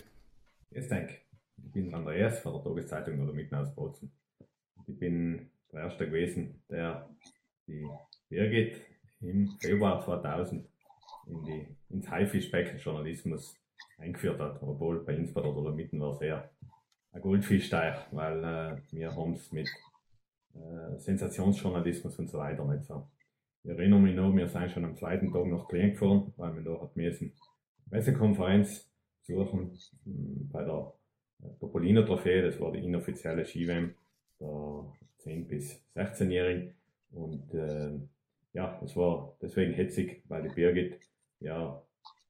[0.71, 1.15] Jetzt danke.
[1.63, 4.11] Ich bin Andreas von der Tageszeitung oder mitten aus Bozen.
[4.87, 7.09] Ich bin der Erste gewesen, der
[7.67, 7.87] die
[8.27, 8.81] Birgit
[9.21, 10.67] im Februar 2000
[11.27, 13.55] in die, ins Haifischbecken-Journalismus
[13.97, 16.49] eingeführt hat, obwohl bei uns bei der Dolomiten war sehr
[17.11, 19.69] ein Goldfischteich, weil äh, wir haben es mit
[20.53, 23.07] äh, Sensationsjournalismus und so weiter nicht so.
[23.63, 26.63] Ich erinnere mich noch, wir sind schon am zweiten Tag nach Klient gefahren, weil wir
[26.63, 27.33] da hat müssen
[27.89, 28.89] Pressekonferenz
[29.23, 30.93] suchen hm, bei der
[31.59, 33.95] Topolino Trophäe, das war die inoffizielle Skiwem
[34.39, 34.85] der
[35.19, 36.73] 10 bis 16-Jährigen
[37.11, 37.99] und äh,
[38.53, 40.99] ja, es war deswegen hetzig, weil die Birgit
[41.39, 41.81] ja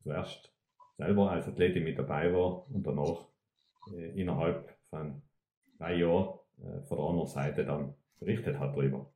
[0.04, 0.54] zuerst
[0.98, 3.39] selber als Athletin mit dabei war und danach äh,
[3.94, 5.22] innerhalb von
[5.78, 9.12] drei Jahren äh, von der anderen Seite dann berichtet hat darüber.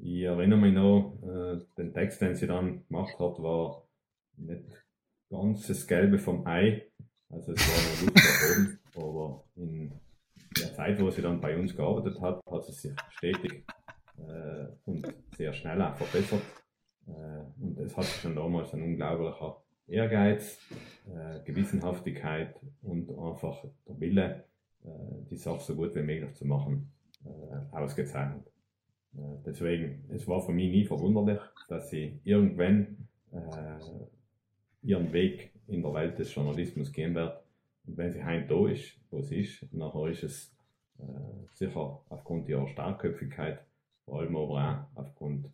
[0.00, 3.88] Ich erinnere mich noch, äh, den Text, den sie dann gemacht hat, war
[4.36, 4.64] nicht
[5.28, 6.90] ganz das Gelbe vom Ei.
[7.30, 9.92] Also es war noch gut oben, aber in
[10.56, 13.64] der Zeit, wo sie dann bei uns gearbeitet hat, hat sie sich stetig
[14.18, 16.42] äh, und sehr schnell auch verbessert.
[17.06, 20.58] Äh, und es hat schon damals ein unglaublicher Ehrgeiz,
[21.06, 24.44] äh, Gewissenhaftigkeit und einfach der Wille,
[24.84, 24.88] äh,
[25.30, 26.92] die Sache so gut wie möglich zu machen,
[27.24, 28.46] äh, ausgezeichnet.
[29.16, 33.38] Äh, deswegen, es war für mich nie verwunderlich, dass sie irgendwann äh,
[34.82, 37.42] ihren Weg in der Welt des Journalismus gehen wird.
[37.86, 40.56] Und wenn sie heim da ist, wo sie ist, nachher ist es
[40.98, 41.02] äh,
[41.54, 43.60] sicher aufgrund ihrer Starkköpfigkeit,
[44.04, 45.46] vor allem aber auch aufgrund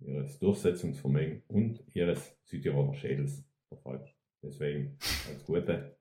[0.00, 4.14] ihres Durchsetzungsvermögens und ihres Südtiroler Schädels verfolgt.
[4.42, 5.96] Deswegen alles Gute.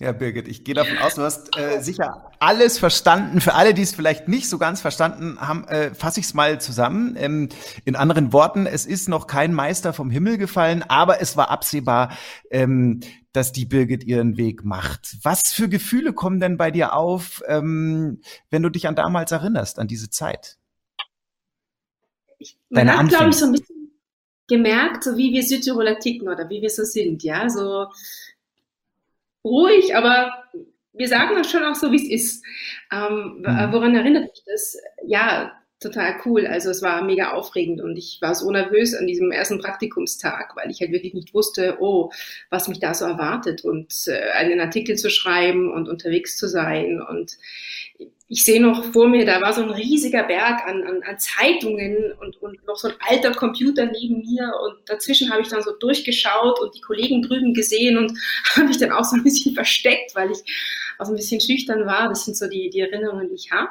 [0.00, 3.40] Ja, Birgit, ich gehe davon aus, du hast äh, sicher alles verstanden.
[3.40, 6.60] Für alle, die es vielleicht nicht so ganz verstanden haben, äh, fasse ich es mal
[6.60, 7.14] zusammen.
[7.16, 7.48] Ähm,
[7.84, 12.16] in anderen Worten, es ist noch kein Meister vom Himmel gefallen, aber es war absehbar,
[12.50, 13.00] ähm,
[13.32, 15.16] dass die Birgit ihren Weg macht.
[15.22, 18.20] Was für Gefühle kommen denn bei dir auf, ähm,
[18.50, 20.58] wenn du dich an damals erinnerst, an diese Zeit?
[22.38, 23.73] Ich, man Deine hat, glaube ich, so ein bisschen
[24.46, 27.86] gemerkt, so wie wir Südtiroler ticken oder wie wir so sind, ja, so
[29.44, 30.32] ruhig, aber
[30.92, 32.44] wir sagen das schon auch so, wie es ist.
[32.92, 33.72] Ähm, mhm.
[33.72, 34.78] Woran erinnert mich das?
[35.06, 35.52] Ja,
[35.84, 36.46] total cool.
[36.46, 40.70] Also es war mega aufregend und ich war so nervös an diesem ersten Praktikumstag, weil
[40.70, 42.10] ich halt wirklich nicht wusste, oh,
[42.50, 47.00] was mich da so erwartet und äh, einen Artikel zu schreiben und unterwegs zu sein
[47.00, 47.38] und
[48.26, 52.12] ich sehe noch vor mir, da war so ein riesiger Berg an, an, an Zeitungen
[52.20, 55.72] und, und noch so ein alter Computer neben mir und dazwischen habe ich dann so
[55.78, 58.12] durchgeschaut und die Kollegen drüben gesehen und
[58.56, 60.38] habe mich dann auch so ein bisschen versteckt, weil ich
[60.98, 62.08] auch ein bisschen schüchtern war.
[62.08, 63.70] Das sind so die, die Erinnerungen, die ich habe.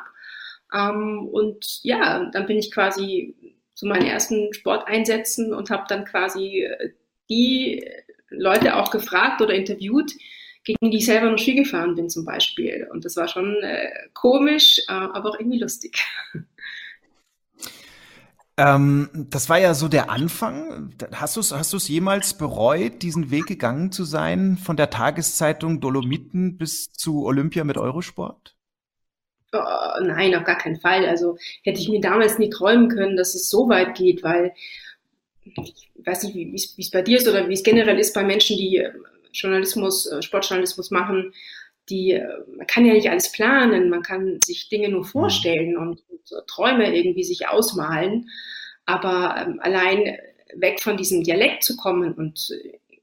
[0.73, 3.35] Ähm, und ja, dann bin ich quasi
[3.73, 6.91] zu meinen ersten Sporteinsätzen und habe dann quasi äh,
[7.29, 7.85] die
[8.29, 10.11] Leute auch gefragt oder interviewt,
[10.63, 12.87] gegen die ich selber noch Ski gefahren bin zum Beispiel.
[12.91, 16.03] Und das war schon äh, komisch, äh, aber auch irgendwie lustig.
[18.55, 20.93] Ähm, das war ja so der Anfang.
[21.13, 26.57] Hast du es hast jemals bereut, diesen Weg gegangen zu sein, von der Tageszeitung Dolomiten
[26.57, 28.55] bis zu Olympia mit Eurosport?
[29.53, 31.05] Oh, nein, auf gar keinen Fall.
[31.05, 34.53] Also hätte ich mir damals nie träumen können, dass es so weit geht, weil
[35.43, 38.57] ich weiß nicht, wie es bei dir ist oder wie es generell ist bei Menschen,
[38.57, 38.91] die äh,
[39.31, 41.33] Journalismus, äh, Sportjournalismus machen,
[41.89, 42.19] die,
[42.55, 46.95] man kann ja nicht alles planen, man kann sich Dinge nur vorstellen und, und Träume
[46.95, 48.29] irgendwie sich ausmalen.
[48.85, 50.17] Aber ähm, allein
[50.55, 52.49] weg von diesem Dialekt zu kommen und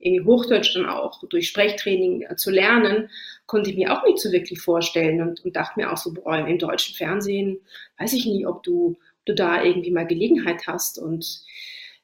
[0.01, 3.11] irgendwie Hochdeutsch dann auch durch Sprechtraining äh, zu lernen,
[3.47, 6.39] konnte ich mir auch nicht so wirklich vorstellen und, und dachte mir auch so, boah,
[6.39, 7.61] im deutschen Fernsehen
[7.99, 11.43] weiß ich nie, ob du, ob du da irgendwie mal Gelegenheit hast und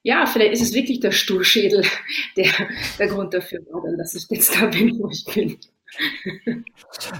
[0.03, 1.85] ja, vielleicht ist es wirklich der Sturschädel,
[2.37, 2.53] der
[2.99, 5.59] der Grund dafür war, dass ich jetzt da bin, wo ich bin.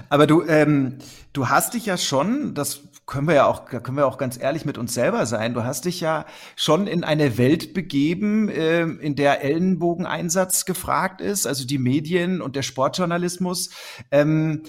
[0.09, 0.97] Aber du, ähm,
[1.33, 4.65] du hast dich ja schon, das können wir ja auch, können wir auch ganz ehrlich
[4.65, 5.53] mit uns selber sein.
[5.53, 6.25] Du hast dich ja
[6.55, 12.55] schon in eine Welt begeben, äh, in der Ellenbogeneinsatz gefragt ist, also die Medien und
[12.55, 13.69] der Sportjournalismus.
[14.11, 14.63] Ähm,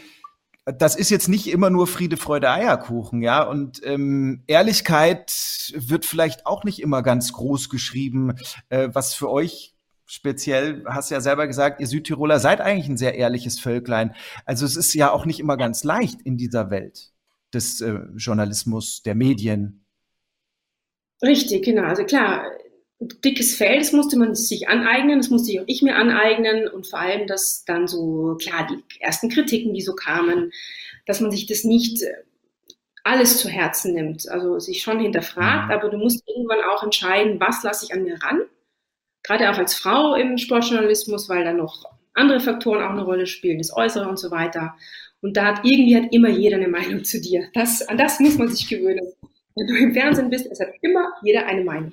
[0.64, 3.42] das ist jetzt nicht immer nur Friede, Freude, Eierkuchen, ja.
[3.42, 8.34] Und ähm, Ehrlichkeit wird vielleicht auch nicht immer ganz groß geschrieben,
[8.68, 9.77] äh, was für euch
[10.08, 14.14] speziell, hast du ja selber gesagt, ihr Südtiroler seid eigentlich ein sehr ehrliches Völklein.
[14.46, 17.12] Also es ist ja auch nicht immer ganz leicht in dieser Welt
[17.52, 19.84] des äh, Journalismus, der Medien.
[21.22, 21.82] Richtig, genau.
[21.82, 22.44] Also klar,
[23.00, 26.86] dickes Fell, das musste man sich aneignen, das musste ich auch ich mir aneignen und
[26.86, 30.52] vor allem, dass dann so, klar, die ersten Kritiken, die so kamen,
[31.06, 32.14] dass man sich das nicht äh,
[33.04, 35.72] alles zu Herzen nimmt, also sich schon hinterfragt, mhm.
[35.72, 38.40] aber du musst irgendwann auch entscheiden, was lasse ich an mir ran
[39.22, 43.58] gerade auch als Frau im Sportjournalismus, weil da noch andere Faktoren auch eine Rolle spielen,
[43.58, 44.74] das Äußere und so weiter.
[45.20, 47.48] Und da hat irgendwie hat immer jeder eine Meinung zu dir.
[47.54, 49.12] Das, an das muss man sich gewöhnen.
[49.56, 51.92] Wenn du im Fernsehen bist, es hat immer jeder eine Meinung.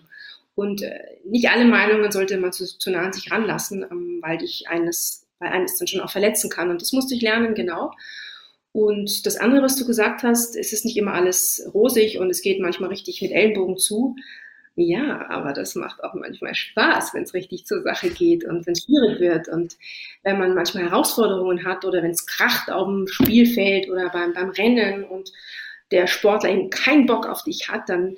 [0.53, 4.37] Und äh, nicht alle Meinungen sollte man zu, zu nah an sich ranlassen, ähm, weil
[4.37, 6.69] dich eines, weil eines dann schon auch verletzen kann.
[6.69, 7.91] Und das musste ich lernen, genau.
[8.71, 12.41] Und das andere, was du gesagt hast, es ist nicht immer alles rosig und es
[12.41, 14.15] geht manchmal richtig mit Ellenbogen zu.
[14.77, 18.73] Ja, aber das macht auch manchmal Spaß, wenn es richtig zur Sache geht und wenn
[18.73, 19.77] es schwierig wird und
[20.23, 24.49] wenn man manchmal Herausforderungen hat oder wenn es kracht auf dem Spielfeld oder beim, beim
[24.49, 25.31] Rennen und
[25.91, 28.17] der Sportler eben keinen Bock auf dich hat, dann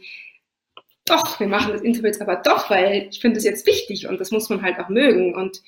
[1.06, 4.20] doch, wir machen das Interview jetzt aber doch, weil ich finde es jetzt wichtig und
[4.20, 5.62] das muss man halt auch mögen und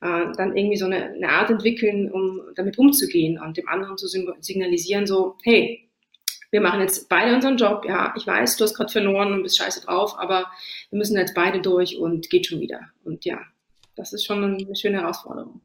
[0.00, 4.08] äh, dann irgendwie so eine, eine Art entwickeln, um damit umzugehen und dem anderen zu
[4.08, 5.89] signalisieren, so, hey,
[6.50, 7.84] wir machen jetzt beide unseren Job.
[7.86, 10.46] Ja, ich weiß, du hast gerade verloren und bist scheiße drauf, aber
[10.90, 12.80] wir müssen jetzt beide durch und geht schon wieder.
[13.04, 13.38] Und ja,
[13.96, 15.60] das ist schon eine schöne Herausforderung.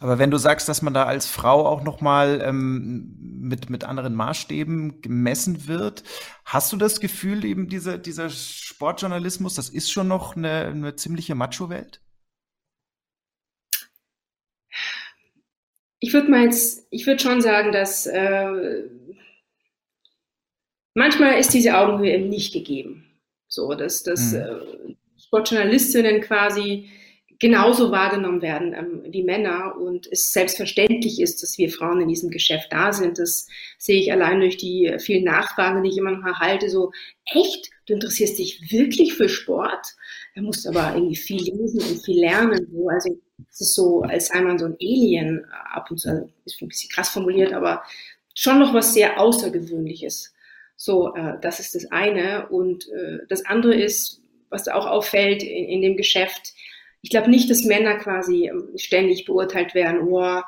[0.00, 3.84] Aber wenn du sagst, dass man da als Frau auch noch mal ähm, mit mit
[3.84, 6.02] anderen Maßstäben gemessen wird,
[6.44, 11.34] hast du das Gefühl, eben dieser dieser Sportjournalismus, das ist schon noch eine, eine ziemliche
[11.36, 12.00] Macho-Welt?
[16.00, 18.88] Ich würde mal jetzt, ich würde schon sagen, dass äh,
[20.94, 23.04] manchmal ist diese Augenhöhe eben nicht gegeben.
[23.48, 24.38] So, dass, dass mhm.
[24.38, 26.88] äh, Sportjournalistinnen quasi
[27.38, 32.30] genauso wahrgenommen werden ähm, wie Männer und es selbstverständlich ist, dass wir Frauen in diesem
[32.30, 33.18] Geschäft da sind.
[33.18, 33.46] Das
[33.78, 36.70] sehe ich allein durch die vielen Nachfragen, die ich immer noch erhalte.
[36.70, 36.92] So,
[37.26, 37.70] echt?
[37.86, 39.94] Du interessierst dich wirklich für Sport?
[40.34, 42.66] Da musst du aber irgendwie viel lesen und viel lernen.
[42.72, 42.88] So.
[42.88, 46.62] Also es ist so, als sei man so ein Alien ab und zu, also ist
[46.62, 47.82] ein bisschen krass formuliert, aber
[48.34, 50.33] schon noch was sehr Außergewöhnliches.
[50.76, 52.48] So, äh, das ist das eine.
[52.48, 56.54] Und äh, das andere ist, was auch auffällt in, in dem Geschäft,
[57.02, 60.40] ich glaube nicht, dass Männer quasi ähm, ständig beurteilt werden, oh,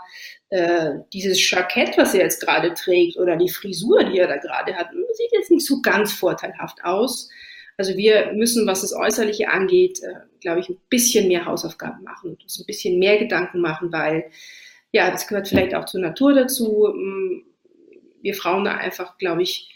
[0.48, 4.74] äh, dieses Jackett, was er jetzt gerade trägt, oder die Frisur, die er da gerade
[4.74, 7.28] hat, sieht jetzt nicht so ganz vorteilhaft aus.
[7.76, 12.30] Also wir müssen, was das Äußerliche angeht, äh, glaube ich, ein bisschen mehr Hausaufgaben machen
[12.30, 14.30] und uns ein bisschen mehr Gedanken machen, weil
[14.92, 16.86] ja, das gehört vielleicht auch zur Natur dazu.
[16.88, 17.44] Ähm,
[18.22, 19.75] wir Frauen da einfach, glaube ich,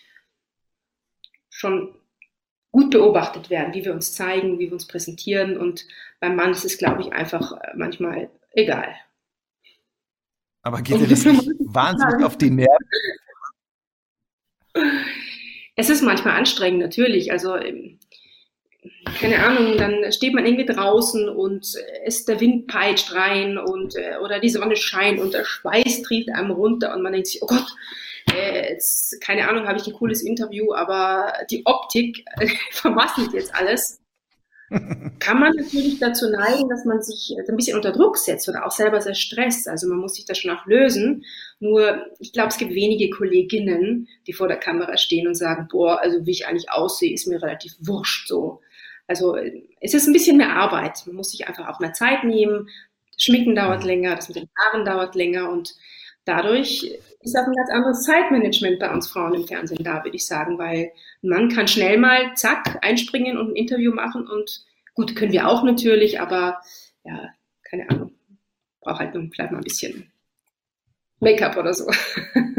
[1.61, 1.94] schon
[2.73, 5.57] gut beobachtet werden, wie wir uns zeigen, wie wir uns präsentieren.
[5.57, 5.87] Und
[6.20, 8.94] beim Mann ist es, glaube ich, einfach äh, manchmal egal.
[10.62, 12.87] Aber geht dir das nicht wahnsinnig auf die Nerven?
[15.77, 17.33] Es ist manchmal anstrengend, natürlich.
[17.33, 17.99] Also ähm,
[19.18, 24.16] keine Ahnung, dann steht man irgendwie draußen und es, der Wind peitscht rein und äh,
[24.23, 27.46] oder die Sonne scheint und der Schweiß trieft einem runter und man denkt sich, oh
[27.46, 27.66] Gott,
[28.33, 33.54] äh, jetzt, keine Ahnung, habe ich ein cooles Interview, aber die Optik äh, vermasselt jetzt
[33.54, 34.00] alles.
[35.18, 38.70] Kann man natürlich dazu neigen, dass man sich ein bisschen unter Druck setzt oder auch
[38.70, 39.66] selber sehr stresst.
[39.66, 41.24] Also man muss sich das schon auch lösen.
[41.59, 46.00] Nur, ich glaube, es gibt wenige Kolleginnen, die vor der Kamera stehen und sagen, boah,
[46.00, 48.61] also wie ich eigentlich aussehe, ist mir relativ wurscht so.
[49.09, 49.37] Also
[49.80, 51.02] es ist ein bisschen mehr Arbeit.
[51.04, 52.68] Man muss sich einfach auch mehr Zeit nehmen.
[53.12, 55.74] Das Schminken dauert länger, das mit den Haaren dauert länger und
[56.24, 60.26] dadurch ist auch ein ganz anderes Zeitmanagement bei uns Frauen im Fernsehen da, würde ich
[60.26, 65.14] sagen, weil ein Mann kann schnell mal zack einspringen und ein Interview machen und gut,
[65.16, 66.61] können wir auch natürlich, aber
[67.04, 67.28] ja,
[67.62, 68.12] keine Ahnung,
[68.80, 70.11] braucht halt nur vielleicht mal ein bisschen
[71.20, 71.90] Make-up oder so.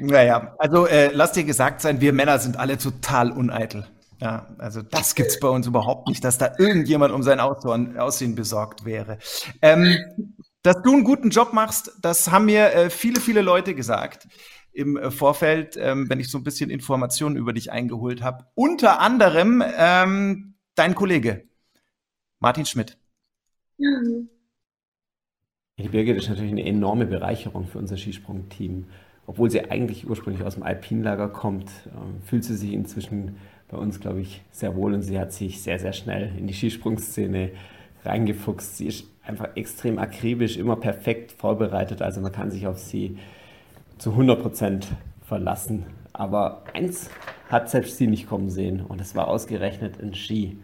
[0.00, 3.86] Naja, also äh, lass dir gesagt sein, wir Männer sind alle total uneitel.
[4.20, 8.84] Ja, also das gibt's bei uns überhaupt nicht, dass da irgendjemand um sein Aussehen besorgt
[8.84, 9.18] wäre.
[9.62, 14.28] Ähm, dass du einen guten Job machst, das haben mir äh, viele, viele Leute gesagt
[14.72, 18.46] im äh, Vorfeld, ähm, wenn ich so ein bisschen Informationen über dich eingeholt habe.
[18.54, 21.44] Unter anderem ähm, dein Kollege
[22.40, 22.98] Martin Schmidt.
[23.78, 23.88] Ja.
[25.78, 28.86] Die Birgit ist natürlich eine enorme Bereicherung für unser Skisprungteam.
[29.26, 33.36] Obwohl sie eigentlich ursprünglich aus dem Alpinlager kommt, äh, fühlt sie sich inzwischen
[33.68, 36.54] bei uns, glaube ich, sehr wohl und sie hat sich sehr, sehr schnell in die
[36.54, 37.52] Skisprungszene
[38.04, 38.76] reingefuchst.
[38.76, 43.18] Sie ist einfach extrem akribisch, immer perfekt vorbereitet, also man kann sich auf sie
[43.98, 44.86] zu 100 Prozent
[45.24, 45.86] verlassen.
[46.12, 47.08] Aber eins
[47.48, 50.58] hat selbst sie nicht kommen sehen und es war ausgerechnet ein Ski.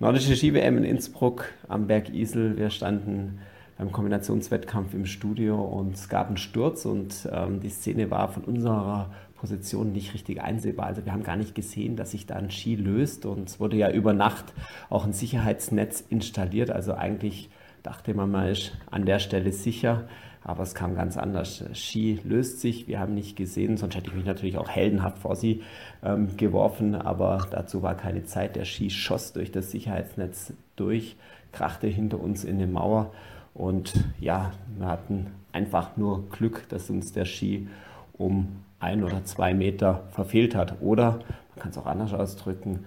[0.00, 2.56] Nordische Ski-WM in Innsbruck am Berg Isel.
[2.56, 3.38] Wir standen
[3.78, 8.44] beim Kombinationswettkampf im Studio und es gab einen Sturz und ähm, die Szene war von
[8.44, 10.86] unserer Position nicht richtig einsehbar.
[10.86, 13.76] Also wir haben gar nicht gesehen, dass sich da ein Ski löst und es wurde
[13.76, 14.52] ja über Nacht
[14.90, 16.70] auch ein Sicherheitsnetz installiert.
[16.70, 17.48] Also eigentlich
[17.82, 20.08] dachte man mal, ist an der Stelle sicher,
[20.44, 21.64] aber es kam ganz anders.
[21.74, 25.36] Ski löst sich, wir haben nicht gesehen, sonst hätte ich mich natürlich auch heldenhaft vor
[25.36, 25.62] sie
[26.02, 28.56] ähm, geworfen, aber dazu war keine Zeit.
[28.56, 31.16] Der Ski schoss durch das Sicherheitsnetz durch,
[31.52, 33.12] krachte hinter uns in eine Mauer
[33.54, 37.68] und ja, wir hatten einfach nur Glück, dass uns der Ski
[38.14, 40.80] um ein oder zwei Meter verfehlt hat.
[40.80, 41.20] Oder,
[41.54, 42.84] man kann es auch anders ausdrücken,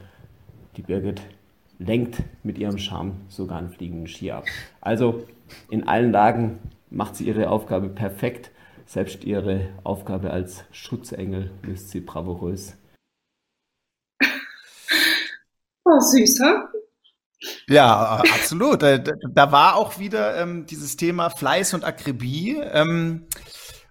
[0.76, 1.22] die Birgit
[1.80, 4.46] lenkt mit ihrem Charme sogar einen fliegenden Ski ab.
[4.82, 5.26] Also
[5.70, 6.60] in allen Lagen
[6.90, 8.52] macht sie ihre Aufgabe perfekt.
[8.86, 12.76] Selbst ihre Aufgabe als Schutzengel löst sie bravourös.
[15.88, 16.68] Oh, süßer.
[17.68, 18.82] Ja, absolut.
[18.82, 22.58] Da war auch wieder ähm, dieses Thema Fleiß und Akribie.
[22.58, 23.28] Ähm,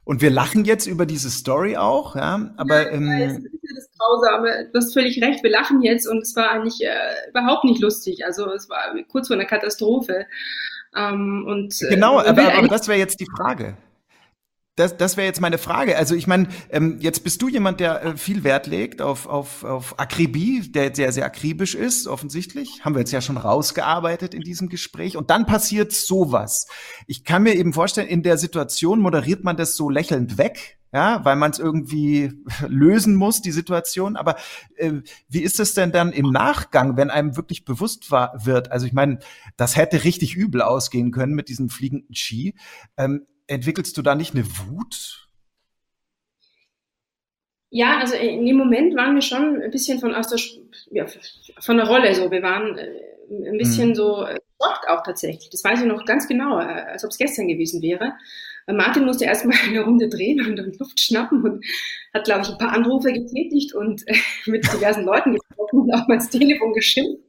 [0.04, 2.92] und wir lachen jetzt über diese Story auch, ja, aber.
[2.92, 6.50] Ähm, ja, ähm, das Grausame, du hast völlig recht, wir lachen jetzt und es war
[6.50, 8.24] eigentlich äh, überhaupt nicht lustig.
[8.24, 10.26] Also es war kurz vor einer Katastrophe.
[10.94, 13.76] Ähm, und, äh, genau, aber, aber das wäre jetzt die Frage.
[14.76, 15.96] Das, das wäre jetzt meine Frage.
[15.96, 19.62] Also ich meine, ähm, jetzt bist du jemand, der äh, viel Wert legt auf, auf,
[19.62, 22.84] auf Akribie, der sehr, sehr akribisch ist, offensichtlich.
[22.84, 25.16] Haben wir jetzt ja schon rausgearbeitet in diesem Gespräch.
[25.16, 26.66] Und dann passiert sowas.
[27.06, 31.24] Ich kann mir eben vorstellen, in der Situation moderiert man das so lächelnd weg, ja,
[31.24, 32.32] weil man es irgendwie
[32.66, 34.16] lösen muss, die Situation.
[34.16, 34.34] Aber
[34.74, 34.94] äh,
[35.28, 38.72] wie ist es denn dann im Nachgang, wenn einem wirklich bewusst war, wird?
[38.72, 39.20] Also ich meine,
[39.56, 42.56] das hätte richtig übel ausgehen können mit diesem fliegenden Ski.
[42.96, 45.28] Ähm, entwickelst du da nicht eine Wut?
[47.70, 50.38] Ja, also in dem Moment waren wir schon ein bisschen von aus der,
[50.92, 51.06] ja,
[51.60, 52.30] von der Rolle so.
[52.30, 52.88] Wir waren äh,
[53.28, 53.94] ein bisschen mhm.
[53.96, 55.50] so äh, schockt auch tatsächlich.
[55.50, 58.14] Das weiß ich noch ganz genau, äh, als ob es gestern gewesen wäre.
[58.66, 61.64] Martin musste erstmal eine Runde drehen und, und Luft schnappen und
[62.14, 64.04] hat, glaube ich, ein paar Anrufe getätigt und
[64.46, 67.22] mit diversen Leuten gesprochen und auch mal ins Telefon geschimpft.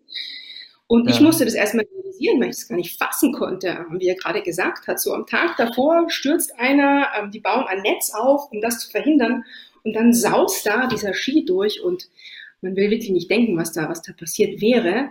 [0.88, 1.16] Und ja.
[1.16, 4.42] ich musste das erstmal realisieren, weil ich es gar nicht fassen konnte, wie er gerade
[4.42, 5.00] gesagt hat.
[5.00, 8.92] So am Tag davor stürzt einer, ähm, die bauen ein Netz auf, um das zu
[8.92, 9.44] verhindern.
[9.84, 12.08] Und dann saust da dieser Ski durch und
[12.62, 15.10] man will wirklich nicht denken, was da, was da passiert wäre.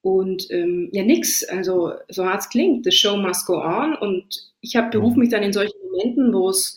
[0.00, 1.44] Und ähm, ja, nix.
[1.44, 3.94] Also so hart es klingt, the show must go on.
[3.94, 6.76] Und ich habe berufe mich dann in solchen Momenten, wo es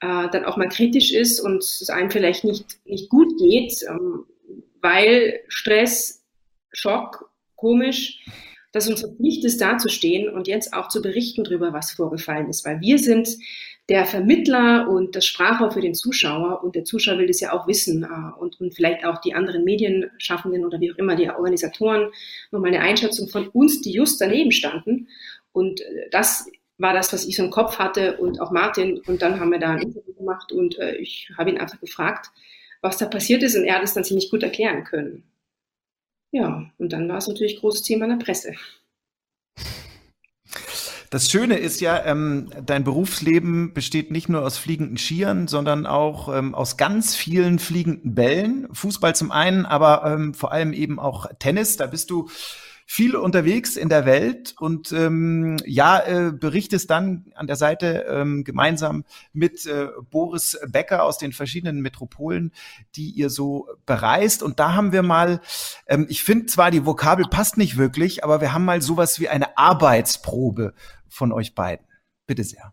[0.00, 4.26] äh, dann auch mal kritisch ist und es einem vielleicht nicht, nicht gut geht, ähm,
[4.82, 6.22] weil Stress,
[6.72, 7.30] Schock
[7.66, 8.20] komisch,
[8.70, 12.80] dass unsere Pflicht ist, dazustehen und jetzt auch zu berichten darüber, was vorgefallen ist, weil
[12.80, 13.28] wir sind
[13.88, 17.66] der Vermittler und das Sprachrohr für den Zuschauer und der Zuschauer will das ja auch
[17.66, 22.10] wissen äh, und, und vielleicht auch die anderen Medienschaffenden oder wie auch immer die Organisatoren
[22.52, 25.08] nochmal eine Einschätzung von uns, die just daneben standen.
[25.52, 26.48] Und äh, das
[26.78, 29.00] war das, was ich so im Kopf hatte und auch Martin.
[29.06, 32.30] Und dann haben wir da ein Interview gemacht und äh, ich habe ihn einfach gefragt,
[32.80, 35.24] was da passiert ist und er hat es dann ziemlich gut erklären können.
[36.36, 38.52] Ja, und dann war es natürlich großes Thema in der Presse.
[41.08, 46.34] Das Schöne ist ja, ähm, dein Berufsleben besteht nicht nur aus fliegenden Skiern, sondern auch
[46.34, 48.68] ähm, aus ganz vielen fliegenden Bällen.
[48.72, 51.76] Fußball zum einen, aber ähm, vor allem eben auch Tennis.
[51.78, 52.28] Da bist du
[52.88, 58.44] viel unterwegs in der Welt und ähm, ja, äh, berichtest dann an der Seite ähm,
[58.44, 62.52] gemeinsam mit äh, Boris Becker aus den verschiedenen Metropolen,
[62.94, 64.44] die ihr so bereist.
[64.44, 65.40] Und da haben wir mal,
[65.88, 69.28] ähm, ich finde zwar, die Vokabel passt nicht wirklich, aber wir haben mal sowas wie
[69.28, 70.72] eine Arbeitsprobe
[71.08, 71.86] von euch beiden.
[72.26, 72.72] Bitte sehr.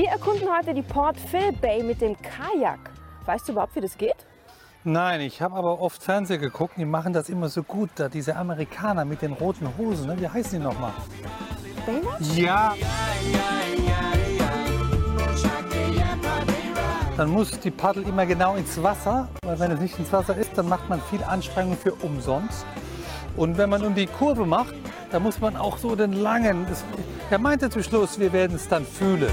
[0.00, 2.78] Wir erkunden heute die Port Phil Bay mit dem Kajak.
[3.26, 4.16] Weißt du überhaupt, wie das geht?
[4.82, 6.78] Nein, ich habe aber oft Fernsehen geguckt.
[6.78, 7.90] Die machen das immer so gut.
[7.96, 10.06] Da diese Amerikaner mit den roten Hosen.
[10.06, 10.18] Ne?
[10.18, 10.92] Wie heißen die nochmal?
[12.34, 12.74] Ja.
[17.18, 20.56] Dann muss die Paddel immer genau ins Wasser, weil wenn es nicht ins Wasser ist,
[20.56, 22.64] dann macht man viel Anstrengung für umsonst.
[23.36, 24.74] Und wenn man um die Kurve macht,
[25.10, 26.66] dann muss man auch so den langen.
[26.68, 26.84] Das,
[27.30, 29.32] er meinte zum Schluss, wir werden es dann fühlen.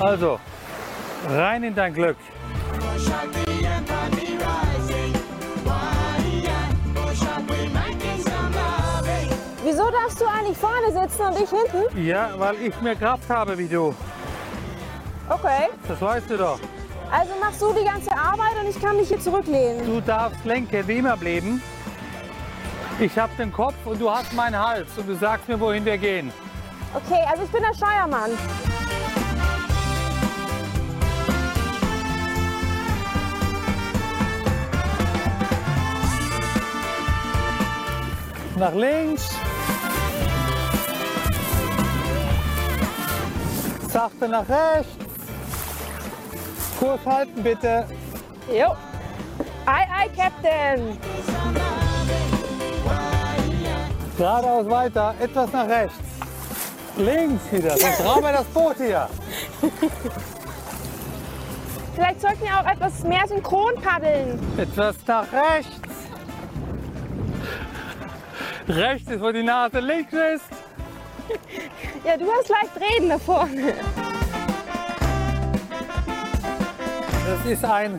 [0.00, 0.40] Also,
[1.28, 2.16] rein in dein Glück.
[9.64, 12.06] Wieso darfst du eigentlich vorne sitzen und ich hinten?
[12.06, 13.94] Ja, weil ich mehr Kraft habe wie du.
[15.28, 15.68] Okay.
[15.86, 16.58] Das weißt du doch.
[17.12, 19.84] Also machst du die ganze Arbeit und ich kann mich hier zurücklehnen.
[19.84, 21.62] Du darfst lenken, wie immer bleiben.
[22.98, 25.98] Ich habe den Kopf und du hast meinen Hals und du sagst mir, wohin wir
[25.98, 26.32] gehen.
[26.94, 28.30] Okay, also ich bin der Steuermann.
[38.56, 39.28] Nach links.
[43.90, 45.11] Sachte nach rechts.
[46.82, 47.86] Kurs halten bitte.
[48.48, 48.74] Jo.
[49.66, 50.98] Ei, ei, Captain.
[54.18, 55.96] Geradeaus weiter, etwas nach rechts.
[56.96, 59.08] Links wieder, sonst rauben wir das Boot hier.
[61.94, 64.40] Vielleicht sollten wir auch etwas mehr synchron paddeln.
[64.58, 65.78] Etwas nach rechts.
[68.68, 70.46] Rechts ist, wo die Nase links ist.
[72.04, 73.74] Ja, du hast leicht reden da vorne.
[77.32, 77.98] Das ist ein,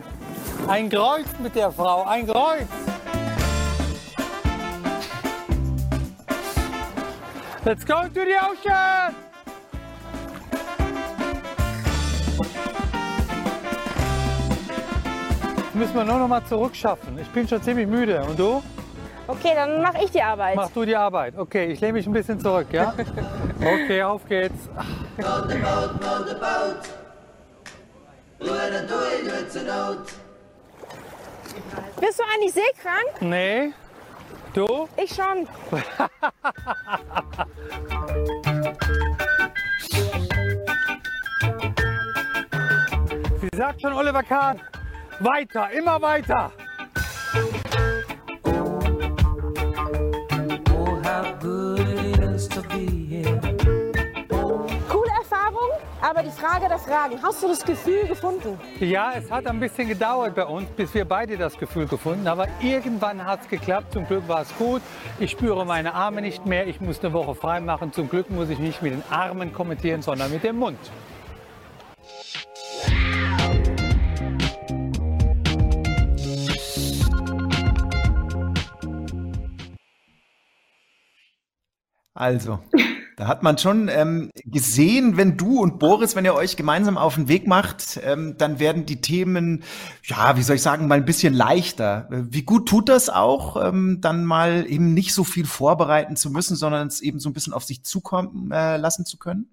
[0.68, 2.68] ein Kreuz mit der Frau, ein Kreuz.
[7.64, 9.12] Let's go to the ocean!
[15.56, 17.18] Jetzt müssen wir nur noch mal zurückschaffen.
[17.18, 18.22] Ich bin schon ziemlich müde.
[18.22, 18.62] Und du?
[19.26, 20.54] Okay, dann mache ich die Arbeit.
[20.54, 21.36] Mach du die Arbeit.
[21.36, 22.94] Okay, ich lehne mich ein bisschen zurück, ja?
[23.58, 24.68] Okay, auf geht's.
[32.00, 33.20] Bist du eigentlich seekrank?
[33.20, 33.72] Nee.
[34.52, 34.88] Du?
[34.96, 35.48] Ich schon.
[43.40, 44.60] Wie sagt schon Oliver Kahn,
[45.20, 46.52] weiter, immer weiter.
[56.44, 57.22] Frage der Fragen.
[57.22, 58.60] Hast du das Gefühl gefunden?
[58.78, 62.38] Ja, es hat ein bisschen gedauert bei uns, bis wir beide das Gefühl gefunden haben.
[62.38, 63.94] Aber irgendwann hat es geklappt.
[63.94, 64.82] Zum Glück war es gut.
[65.18, 66.66] Ich spüre meine Arme nicht mehr.
[66.66, 67.94] Ich muss eine Woche frei machen.
[67.94, 70.78] Zum Glück muss ich nicht mit den Armen kommentieren, sondern mit dem Mund.
[82.12, 82.58] Also,
[83.16, 87.14] da hat man schon ähm, gesehen, wenn du und Boris, wenn ihr euch gemeinsam auf
[87.14, 89.62] den Weg macht, ähm, dann werden die Themen,
[90.02, 92.08] ja, wie soll ich sagen, mal ein bisschen leichter.
[92.10, 96.56] Wie gut tut das auch, ähm, dann mal eben nicht so viel vorbereiten zu müssen,
[96.56, 99.48] sondern es eben so ein bisschen auf sich zukommen äh, lassen zu können?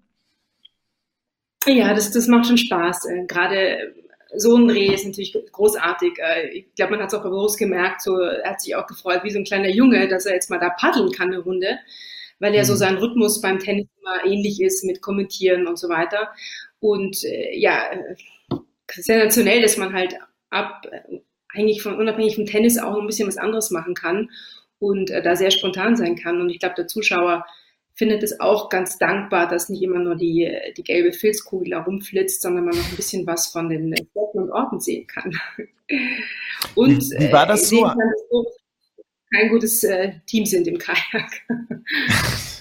[1.66, 3.04] Ja, das, das macht schon Spaß.
[3.04, 3.94] Äh, Gerade
[4.34, 6.18] so ein Dreh ist natürlich großartig.
[6.18, 9.20] Äh, ich glaube, man hat es auch bewusst gemerkt, so, er hat sich auch gefreut,
[9.22, 11.78] wie so ein kleiner Junge, dass er jetzt mal da paddeln kann eine Runde
[12.42, 16.32] weil ja so sein Rhythmus beim Tennis immer ähnlich ist mit Kommentieren und so weiter.
[16.80, 18.16] Und äh, ja, äh,
[18.92, 20.16] sensationell, dass man halt
[20.50, 21.20] ab, äh,
[21.54, 24.28] eigentlich von, unabhängig vom Tennis auch ein bisschen was anderes machen kann
[24.80, 26.40] und äh, da sehr spontan sein kann.
[26.40, 27.46] Und ich glaube, der Zuschauer
[27.94, 32.42] findet es auch ganz dankbar, dass nicht immer nur die, die gelbe Filzkugel da rumflitzt,
[32.42, 35.32] sondern man noch ein bisschen was von den Städten und Orten sehen kann.
[36.74, 37.82] Und wie, war das so?
[37.82, 37.98] Kann,
[39.32, 41.30] kein gutes äh, Team sind im Kajak.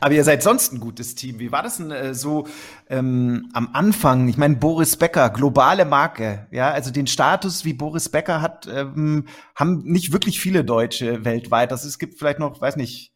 [0.00, 1.38] Aber ihr seid sonst ein gutes Team.
[1.38, 2.46] Wie war das denn äh, so
[2.88, 4.28] ähm, am Anfang?
[4.28, 9.26] Ich meine, Boris Becker, globale Marke, ja, also den Status, wie Boris Becker hat, ähm,
[9.54, 11.72] haben nicht wirklich viele Deutsche weltweit.
[11.72, 13.12] Das es gibt vielleicht noch, weiß nicht,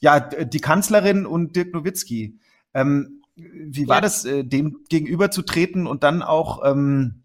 [0.00, 2.38] ja, die Kanzlerin und Dirk Nowitzki.
[2.74, 4.00] Ähm, wie war ja.
[4.02, 7.23] das, äh, dem gegenüberzutreten und dann auch ähm,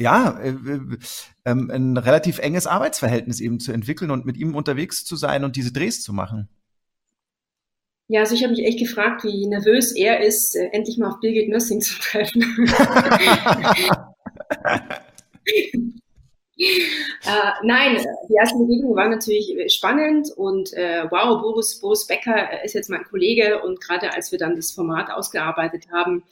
[0.00, 0.80] ja, äh, äh,
[1.44, 5.56] ähm, ein relativ enges Arbeitsverhältnis eben zu entwickeln und mit ihm unterwegs zu sein und
[5.56, 6.48] diese Drehs zu machen?
[8.08, 11.20] Ja, also ich habe mich echt gefragt, wie nervös er ist, äh, endlich mal auf
[11.20, 12.42] Birgit Nössing zu treffen.
[16.56, 16.66] äh,
[17.62, 22.90] nein, die ersten Begegnungen waren natürlich spannend und äh, wow, Boris, Boris Becker ist jetzt
[22.90, 26.24] mein Kollege und gerade als wir dann das Format ausgearbeitet haben,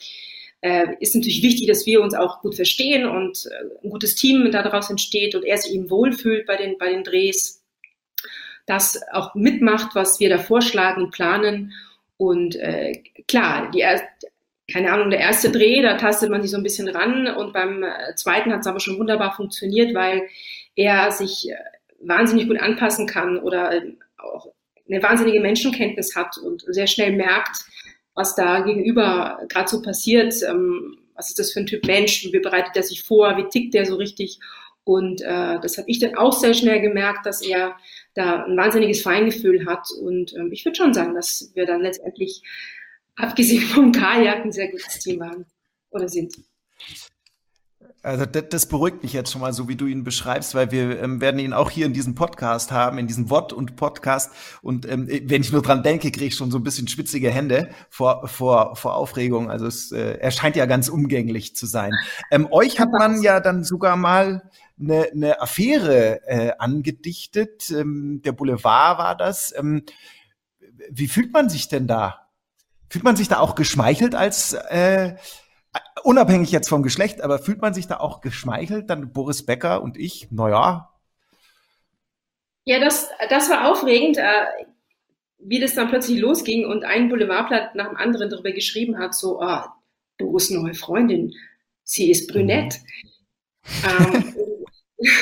[0.61, 4.51] äh, ist natürlich wichtig, dass wir uns auch gut verstehen und äh, ein gutes Team
[4.51, 7.63] daraus entsteht und er sich eben wohlfühlt bei den, bei den Drehs
[8.67, 11.73] das auch mitmacht, was wir da vorschlagen und planen.
[12.19, 13.85] Und äh, klar, die
[14.71, 17.83] keine Ahnung, der erste Dreh, da tastet man sich so ein bisschen ran und beim
[17.83, 20.29] äh, zweiten hat es aber schon wunderbar funktioniert, weil
[20.77, 21.55] er sich äh,
[22.01, 24.53] wahnsinnig gut anpassen kann oder äh, auch
[24.87, 27.65] eine wahnsinnige Menschenkenntnis hat und sehr schnell merkt,
[28.19, 32.41] was da gegenüber gerade so passiert, ähm, was ist das für ein Typ Mensch, wie
[32.41, 34.41] bereitet er sich vor, wie tickt der so richtig.
[34.83, 37.77] Und äh, das habe ich dann auch sehr schnell gemerkt, dass er
[38.15, 39.87] da ein wahnsinniges Feingefühl hat.
[40.03, 42.43] Und ähm, ich würde schon sagen, dass wir dann letztendlich,
[43.15, 45.47] abgesehen vom Kajak, ein sehr gutes Team waren
[45.91, 46.35] oder sind.
[48.03, 51.21] Also das, beruhigt mich jetzt schon mal, so wie du ihn beschreibst, weil wir ähm,
[51.21, 54.31] werden ihn auch hier in diesem Podcast haben, in diesem Wort und Podcast.
[54.63, 57.71] Und ähm, wenn ich nur dran denke, kriege ich schon so ein bisschen schwitzige Hände
[57.91, 59.51] vor vor vor Aufregung.
[59.51, 61.91] Also es äh, er scheint ja ganz umgänglich zu sein.
[62.31, 64.49] Ähm, euch hat man ja dann sogar mal
[64.81, 67.71] eine, eine Affäre äh, angedichtet.
[67.71, 69.53] Ähm, der Boulevard war das.
[69.59, 69.83] Ähm,
[70.89, 72.29] wie fühlt man sich denn da?
[72.89, 75.17] Fühlt man sich da auch geschmeichelt als äh,
[76.03, 79.97] unabhängig jetzt vom Geschlecht, aber fühlt man sich da auch geschmeichelt, dann Boris Becker und
[79.97, 80.29] ich?
[80.31, 80.93] Naja.
[82.65, 84.47] Ja, das, das war aufregend, äh,
[85.39, 89.41] wie das dann plötzlich losging und ein Boulevardblatt nach dem anderen darüber geschrieben hat, so,
[89.41, 89.63] oh,
[90.19, 91.33] Boris neue Freundin,
[91.85, 92.75] sie ist brünett.
[93.83, 94.15] Mhm.
[94.15, 94.35] Ähm,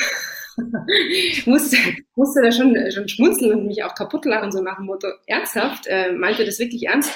[1.45, 1.77] musste,
[2.15, 5.87] musste da schon, schon schmunzeln und mich auch kaputt lachen, so nach dem Motto, ernsthaft,
[5.87, 7.11] äh, meinte das wirklich ernst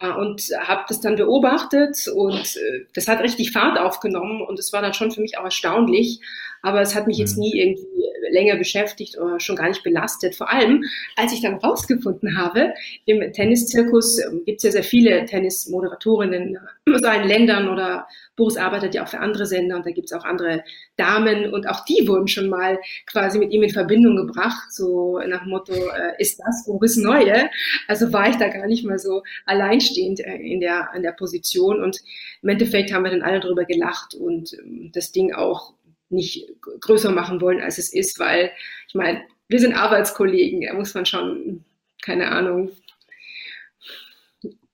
[0.00, 4.82] und habe das dann beobachtet und äh, das hat richtig Fahrt aufgenommen und es war
[4.82, 6.20] dann schon für mich auch erstaunlich,
[6.62, 7.44] aber es hat mich jetzt mhm.
[7.44, 8.04] nie irgendwie
[8.34, 10.34] länger beschäftigt oder schon gar nicht belastet.
[10.34, 10.84] Vor allem,
[11.16, 12.74] als ich dann rausgefunden habe,
[13.06, 16.58] im Tenniszirkus ähm, gibt es ja sehr viele Tennismoderatorinnen
[16.92, 18.06] aus allen Ländern oder
[18.36, 20.64] Boris arbeitet ja auch für andere Sender und da gibt es auch andere
[20.96, 25.42] Damen und auch die wurden schon mal quasi mit ihm in Verbindung gebracht, so nach
[25.42, 27.48] dem Motto, äh, ist das Boris Neue?
[27.86, 31.82] Also war ich da gar nicht mal so alleinstehend äh, in, der, in der Position
[31.82, 32.00] und
[32.42, 35.74] im Endeffekt haben wir dann alle drüber gelacht und ähm, das Ding auch
[36.14, 36.48] nicht
[36.80, 38.52] größer machen wollen, als es ist, weil
[38.88, 41.64] ich meine, wir sind Arbeitskollegen, da muss man schon,
[42.02, 42.70] keine Ahnung,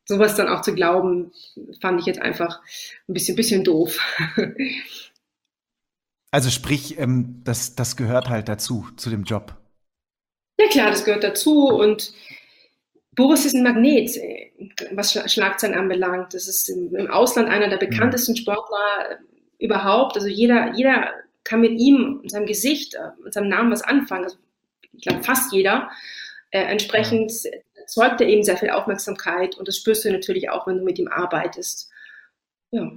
[0.05, 1.33] sowas dann auch zu glauben,
[1.81, 2.61] fand ich jetzt einfach
[3.09, 3.99] ein bisschen, bisschen doof.
[6.33, 9.57] Also sprich, ähm, das, das gehört halt dazu, zu dem Job.
[10.61, 12.13] Ja klar, das gehört dazu und
[13.17, 14.17] Boris ist ein Magnet,
[14.93, 16.33] was Schlagzeilen anbelangt.
[16.33, 17.91] Das ist im Ausland einer der mhm.
[17.91, 19.19] bekanntesten Sportler
[19.59, 20.17] überhaupt.
[20.17, 21.13] Also jeder, jeder
[21.45, 24.25] kann mit ihm, seinem Gesicht, äh, mit seinem Namen was anfangen.
[24.25, 24.37] Also
[24.93, 25.91] ich glaube fast jeder.
[26.51, 27.33] Äh, entsprechend
[27.75, 30.99] erzeugt er eben sehr viel Aufmerksamkeit und das spürst du natürlich auch, wenn du mit
[30.99, 31.91] ihm arbeitest.
[32.71, 32.91] Ja.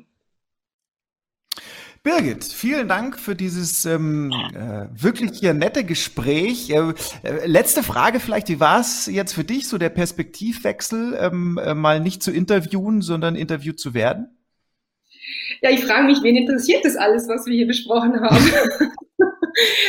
[2.04, 6.70] Birgit, vielen Dank für dieses ähm, äh, wirklich hier nette Gespräch.
[6.70, 11.58] Äh, äh, letzte Frage vielleicht, wie war es jetzt für dich, so der Perspektivwechsel, ähm,
[11.64, 14.38] äh, mal nicht zu interviewen, sondern interviewt zu werden?
[15.64, 18.38] Ja, ich frage mich, wen interessiert das alles, was wir hier besprochen haben?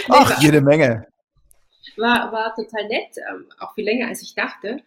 [0.08, 1.08] Ach, jede Menge.
[1.96, 4.78] War, war total nett, ähm, auch viel länger als ich dachte.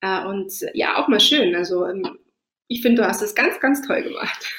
[0.00, 1.54] Äh, und ja, auch mal schön.
[1.54, 2.18] Also ähm,
[2.68, 4.50] ich finde, du hast es ganz, ganz toll gemacht.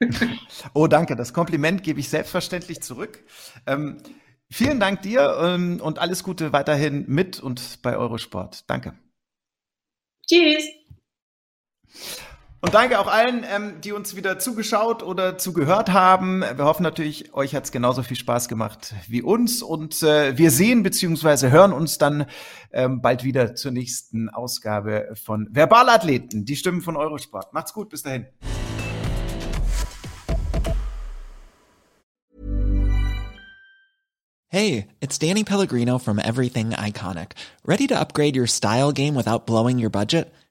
[0.74, 1.16] oh, danke.
[1.16, 3.24] Das Kompliment gebe ich selbstverständlich zurück.
[3.66, 4.00] Ähm,
[4.48, 8.70] vielen Dank dir ähm, und alles Gute weiterhin mit und bei Eurosport.
[8.70, 8.96] Danke.
[10.28, 10.68] Tschüss.
[12.60, 16.40] Und danke auch allen, ähm, die uns wieder zugeschaut oder zugehört haben.
[16.40, 19.62] Wir hoffen natürlich, euch hat es genauso viel Spaß gemacht wie uns.
[19.62, 21.50] Und äh, wir sehen bzw.
[21.50, 22.26] hören uns dann
[22.72, 27.52] ähm, bald wieder zur nächsten Ausgabe von Verbalathleten, die Stimmen von Eurosport.
[27.52, 28.26] Macht's gut, bis dahin.
[34.48, 37.34] Hey, it's Danny Pellegrino from Everything Iconic.
[37.64, 40.32] Ready to upgrade your style game without blowing your budget?